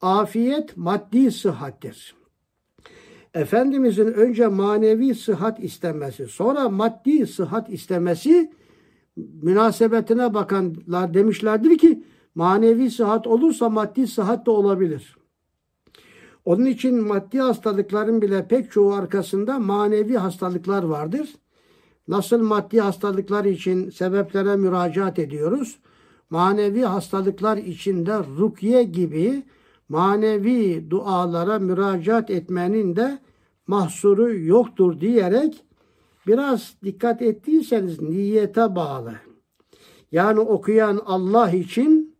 [0.00, 2.16] afiyet maddi sıhhattir.
[3.34, 8.52] Efendimizin önce manevi sıhhat istemesi, sonra maddi sıhhat istemesi
[9.16, 12.04] münasebetine bakanlar demişlerdir ki
[12.34, 15.16] manevi sıhhat olursa maddi sıhhat de olabilir.
[16.44, 21.28] Onun için maddi hastalıkların bile pek çoğu arkasında manevi hastalıklar vardır.
[22.08, 25.78] Nasıl maddi hastalıklar için sebeplere müracaat ediyoruz?
[26.30, 29.42] Manevi hastalıklar için de rukiye gibi
[29.88, 33.18] manevi dualara müracaat etmenin de
[33.66, 35.64] mahsuru yoktur diyerek
[36.26, 39.14] biraz dikkat ettiyseniz niyete bağlı.
[40.12, 42.16] Yani okuyan Allah için,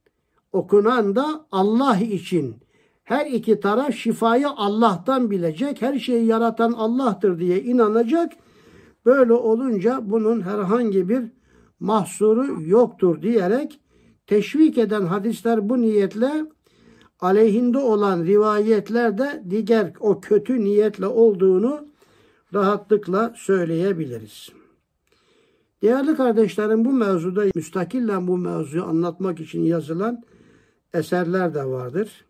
[0.52, 2.56] okunan da Allah için.
[3.04, 8.32] Her iki taraf şifayı Allah'tan bilecek, her şeyi yaratan Allah'tır diye inanacak.
[9.06, 11.22] Böyle olunca bunun herhangi bir
[11.80, 13.80] mahsuru yoktur diyerek
[14.26, 16.46] teşvik eden hadisler bu niyetle
[17.20, 21.88] aleyhinde olan rivayetler de diğer o kötü niyetle olduğunu
[22.54, 24.48] rahatlıkla söyleyebiliriz.
[25.82, 30.22] Değerli kardeşlerim bu mevzuda müstakillen bu mevzuyu anlatmak için yazılan
[30.94, 32.24] eserler de vardır.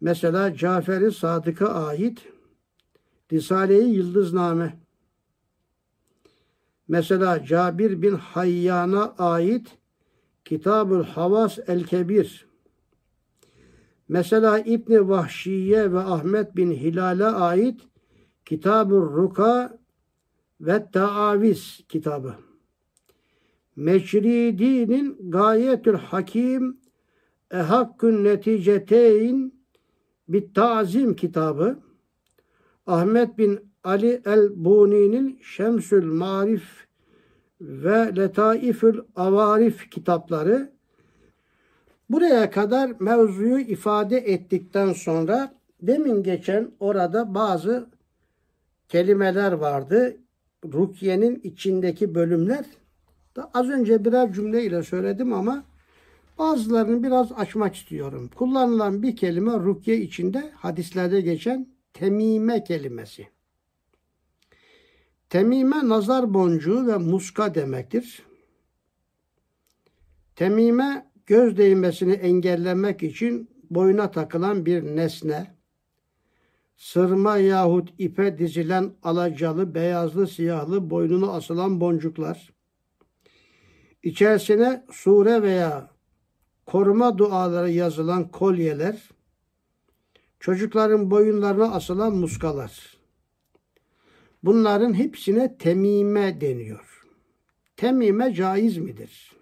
[0.00, 2.18] Mesela Cafer-i Sadık'a ait
[3.32, 4.81] Risale-i Yıldızname.
[6.92, 9.78] Mesela Cabir bin Hayyan'a ait
[10.44, 12.46] Kitabül Havas el-Kebir.
[14.08, 17.80] Mesela İbni Vahşiye ve Ahmet bin Hilal'e ait
[18.44, 19.78] Kitab-ı Ruka
[20.60, 22.34] ve Taaviz kitabı.
[23.76, 26.80] Meçridi'nin Gayetül Hakim
[27.50, 29.52] Ehakkün Neticeteyn
[30.28, 31.78] bir tazim kitabı.
[32.86, 36.86] Ahmet bin Ali el-Buni'nin Şemsül Marif
[37.60, 40.72] ve Letaifül Avarif kitapları
[42.10, 47.86] Buraya kadar mevzuyu ifade ettikten sonra demin geçen orada bazı
[48.88, 50.16] kelimeler vardı.
[50.72, 52.64] Rukiye'nin içindeki bölümler.
[53.36, 55.64] Da az önce birer cümle ile söyledim ama
[56.38, 58.30] bazılarını biraz açmak istiyorum.
[58.34, 63.28] Kullanılan bir kelime rukiye içinde hadislerde geçen temime kelimesi.
[65.30, 68.22] Temime nazar boncuğu ve muska demektir.
[70.36, 75.56] Temime göz değmesini engellemek için boyuna takılan bir nesne,
[76.76, 82.52] sırma yahut ipe dizilen alacalı, beyazlı, siyahlı, boynuna asılan boncuklar,
[84.02, 85.90] içerisine sure veya
[86.66, 89.08] koruma duaları yazılan kolyeler,
[90.42, 92.96] çocukların boyunlarına asılan muskalar.
[94.42, 97.04] Bunların hepsine temime deniyor.
[97.76, 99.32] Temime caiz midir?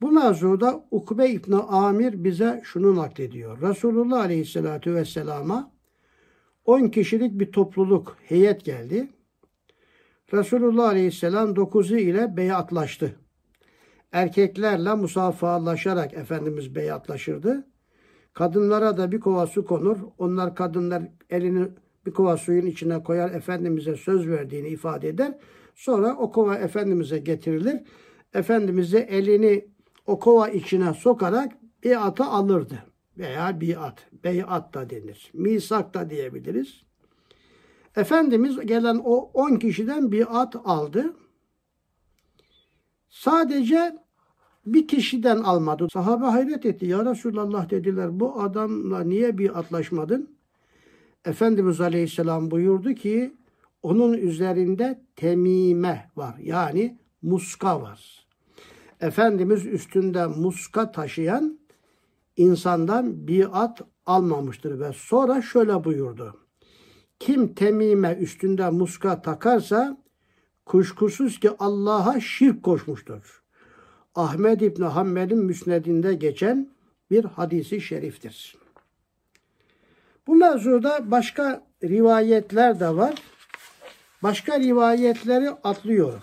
[0.00, 3.62] Bu mevzuda Ukbe İbni Amir bize şunu naklediyor.
[3.62, 5.72] Resulullah Aleyhisselatü Vesselam'a
[6.64, 9.08] 10 kişilik bir topluluk, heyet geldi.
[10.32, 13.16] Resulullah Aleyhisselam 9'u ile beyatlaştı.
[14.12, 17.66] Erkeklerle musafahalaşarak Efendimiz beyatlaşırdı.
[18.34, 19.98] Kadınlara da bir kova su konur.
[20.18, 21.68] Onlar kadınlar elini
[22.06, 23.30] bir kova suyun içine koyar.
[23.30, 25.38] Efendimiz'e söz verdiğini ifade eder.
[25.74, 27.80] Sonra o kova Efendimiz'e getirilir.
[28.34, 29.68] Efendimiz de elini
[30.06, 31.52] o kova içine sokarak
[31.84, 32.84] biatı alırdı.
[33.18, 35.30] Veya biat, beyat da denir.
[35.34, 36.82] Misak da diyebiliriz.
[37.96, 41.16] Efendimiz gelen o 10 kişiden biat aldı.
[43.08, 43.96] Sadece
[44.66, 45.88] bir kişiden almadı.
[45.92, 46.86] Sahabe hayret etti.
[46.86, 50.30] Ya Resulallah dediler bu adamla niye biatlaşmadın?
[51.24, 53.34] Efendimiz Aleyhisselam buyurdu ki
[53.82, 56.34] onun üzerinde temime var.
[56.42, 58.26] Yani muska var.
[59.00, 61.58] Efendimiz üstünde muska taşıyan
[62.36, 66.36] insandan biat almamıştır ve sonra şöyle buyurdu.
[67.20, 69.98] kim temime üstünde muska takarsa
[70.66, 73.37] kuşkusuz ki Allah'a şirk koşmuştur.
[74.18, 76.68] Ahmed İbni Hanbel'in müsnedinde geçen
[77.10, 78.56] bir hadisi şeriftir.
[80.26, 83.14] Bu mevzuda başka rivayetler de var.
[84.22, 86.22] Başka rivayetleri atlıyorum.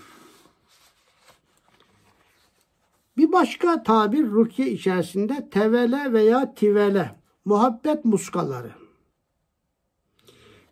[3.17, 7.15] Bir başka tabir rukiye içerisinde tevele veya tivele,
[7.45, 8.71] muhabbet muskaları.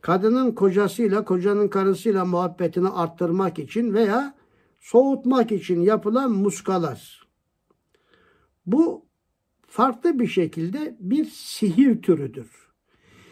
[0.02, 4.34] Kadının kocasıyla, kocanın karısıyla muhabbetini arttırmak için veya
[4.84, 7.28] soğutmak için yapılan muskalar.
[8.66, 9.06] Bu
[9.68, 12.50] farklı bir şekilde bir sihir türüdür.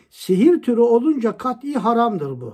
[0.10, 2.54] Sihir türü olunca kat'i haramdır bu.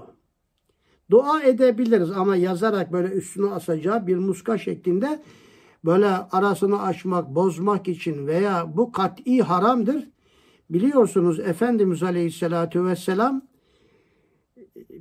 [1.10, 5.22] Dua edebiliriz ama yazarak böyle üstüne asacağı bir muska şeklinde
[5.86, 10.10] böyle arasını açmak, bozmak için veya bu kat'i haramdır.
[10.70, 13.41] Biliyorsunuz Efendimiz Aleyhisselatü Vesselam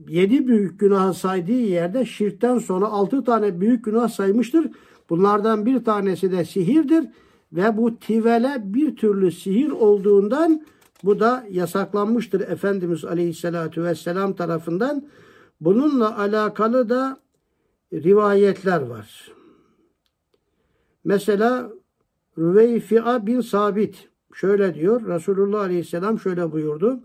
[0.08, 4.70] yedi büyük günah saydığı yerde şirkten sonra altı tane büyük günah saymıştır.
[5.10, 7.04] Bunlardan bir tanesi de sihirdir
[7.52, 10.66] ve bu tivele bir türlü sihir olduğundan
[11.04, 15.06] bu da yasaklanmıştır Efendimiz Aleyhisselatü Vesselam tarafından.
[15.60, 17.20] Bununla alakalı da
[17.92, 19.32] rivayetler var.
[21.04, 21.70] Mesela
[22.38, 25.06] Rüveyfi'a bin Sabit şöyle diyor.
[25.06, 27.00] Resulullah Aleyhisselam şöyle buyurdu.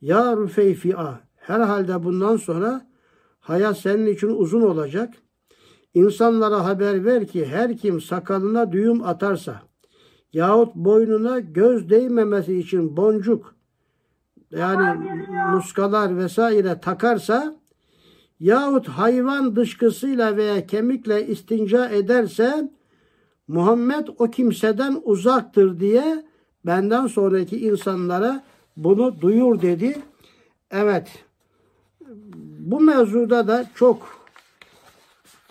[0.00, 2.86] Ya Rüfeyfi'a herhalde bundan sonra
[3.40, 5.14] hayat senin için uzun olacak.
[5.94, 9.62] İnsanlara haber ver ki her kim sakalına düğüm atarsa
[10.32, 13.54] yahut boynuna göz değmemesi için boncuk
[14.50, 15.08] yani
[15.52, 17.56] muskalar vesaire takarsa
[18.40, 22.70] yahut hayvan dışkısıyla veya kemikle istinca ederse
[23.48, 26.24] Muhammed o kimseden uzaktır diye
[26.66, 28.44] benden sonraki insanlara
[28.76, 29.98] bunu duyur dedi.
[30.70, 31.27] Evet.
[32.70, 34.28] Bu mevzuda da çok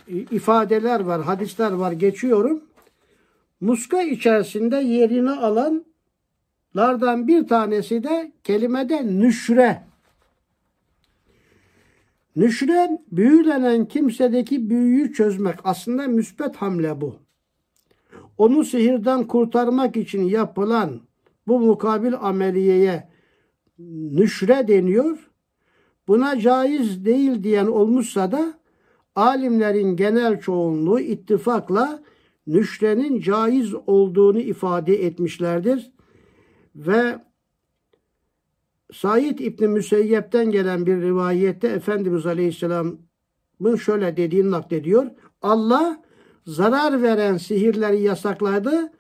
[0.08, 1.92] ifadeler var, hadisler var.
[1.92, 2.64] Geçiyorum.
[3.62, 9.84] Muska içerisinde yerini alanlardan bir tanesi de kelimede nüşre.
[12.36, 15.56] Nüşre büyülenen kimsedeki büyüyü çözmek.
[15.64, 17.16] Aslında müspet hamle bu
[18.38, 21.02] onu sihirden kurtarmak için yapılan
[21.48, 23.10] bu mukabil ameliyeye
[24.12, 25.30] nüşre deniyor.
[26.08, 28.54] Buna caiz değil diyen olmuşsa da
[29.16, 32.04] alimlerin genel çoğunluğu ittifakla
[32.48, 35.92] nüşrenin caiz olduğunu ifade etmişlerdir.
[36.76, 37.20] Ve
[38.94, 45.06] Said İbni Müseyyep'ten gelen bir rivayette Efendimiz Aleyhisselam'ın şöyle dediğini naklediyor.
[45.42, 46.04] Allah
[46.46, 48.92] zarar veren sihirleri yasakladı,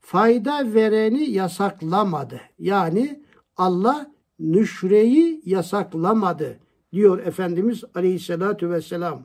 [0.00, 2.40] fayda vereni yasaklamadı.
[2.58, 3.22] Yani
[3.56, 4.11] Allah
[4.42, 6.58] nüşreyi yasaklamadı
[6.92, 9.24] diyor Efendimiz Aleyhisselatü Vesselam.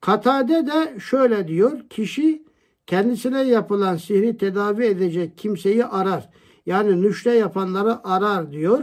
[0.00, 1.80] Katade de şöyle diyor.
[1.90, 2.44] Kişi
[2.86, 6.30] kendisine yapılan sihri tedavi edecek kimseyi arar.
[6.66, 8.80] Yani nüşre yapanları arar diyor.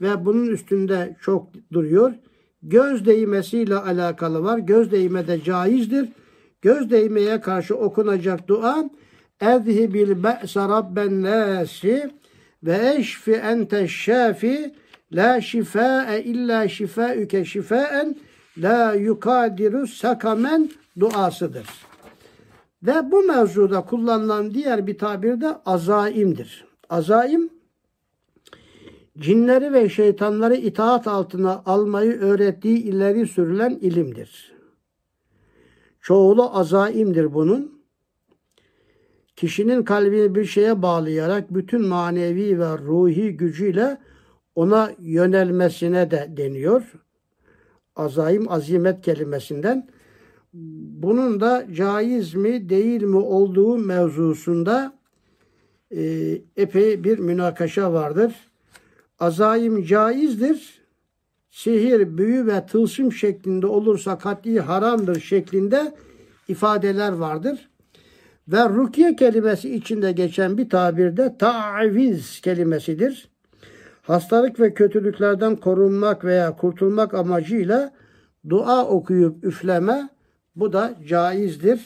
[0.00, 2.12] Ve bunun üstünde çok duruyor.
[2.62, 4.58] Göz değmesiyle alakalı var.
[4.58, 6.08] Göz değme de caizdir
[6.64, 8.90] göz değmeye karşı okunacak dua
[9.40, 12.10] Ezhibil be'se rabben nasi
[12.64, 14.74] ve eşfi ente şafi
[15.12, 18.16] la şifâe illa şifâüke şifâen
[18.58, 21.66] la yukadiru sakamen duasıdır.
[22.82, 26.64] Ve bu mevzuda kullanılan diğer bir tabir de azaimdir.
[26.90, 27.50] Azaim
[29.18, 34.54] cinleri ve şeytanları itaat altına almayı öğrettiği ileri sürülen ilimdir.
[36.00, 37.83] Çoğulu azaimdir bunun.
[39.36, 43.98] Kişinin kalbini bir şeye bağlayarak bütün manevi ve ruhi gücüyle
[44.54, 46.82] ona yönelmesine de deniyor.
[47.96, 49.88] Azaim azimet kelimesinden.
[51.02, 54.98] Bunun da caiz mi değil mi olduğu mevzusunda
[55.90, 56.02] e,
[56.56, 58.34] epey bir münakaşa vardır.
[59.20, 60.84] Azaim caizdir
[61.54, 65.94] sihir, büyü ve tılsım şeklinde olursa kat'i haramdır şeklinde
[66.48, 67.70] ifadeler vardır.
[68.48, 73.28] Ve rukiye kelimesi içinde geçen bir tabirde taviz kelimesidir.
[74.02, 77.92] Hastalık ve kötülüklerden korunmak veya kurtulmak amacıyla
[78.48, 80.08] dua okuyup üfleme
[80.56, 81.80] bu da caizdir.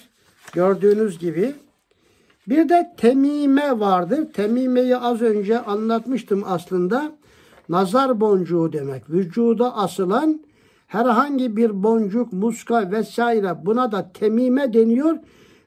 [0.53, 1.55] Gördüğünüz gibi.
[2.49, 4.33] Bir de temime vardır.
[4.33, 7.13] Temimeyi az önce anlatmıştım aslında
[7.69, 9.11] nazar boncuğu demek.
[9.11, 10.41] Vücuda asılan
[10.87, 15.19] herhangi bir boncuk, muska vesaire buna da temime deniyor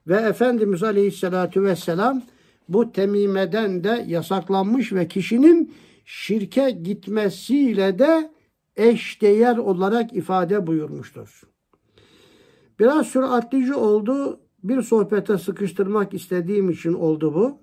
[0.08, 2.22] ve Efendimiz Aleyhisselatü Vesselam
[2.70, 5.74] bu temimeden de yasaklanmış ve kişinin
[6.06, 8.32] şirke gitmesiyle de
[8.76, 11.42] eşdeğer olarak ifade buyurmuştur.
[12.80, 14.40] Biraz süratlici oldu.
[14.64, 17.60] Bir sohbete sıkıştırmak istediğim için oldu bu.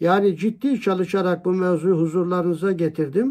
[0.00, 3.28] Yani ciddi çalışarak bu mevzuyu huzurlarınıza getirdim.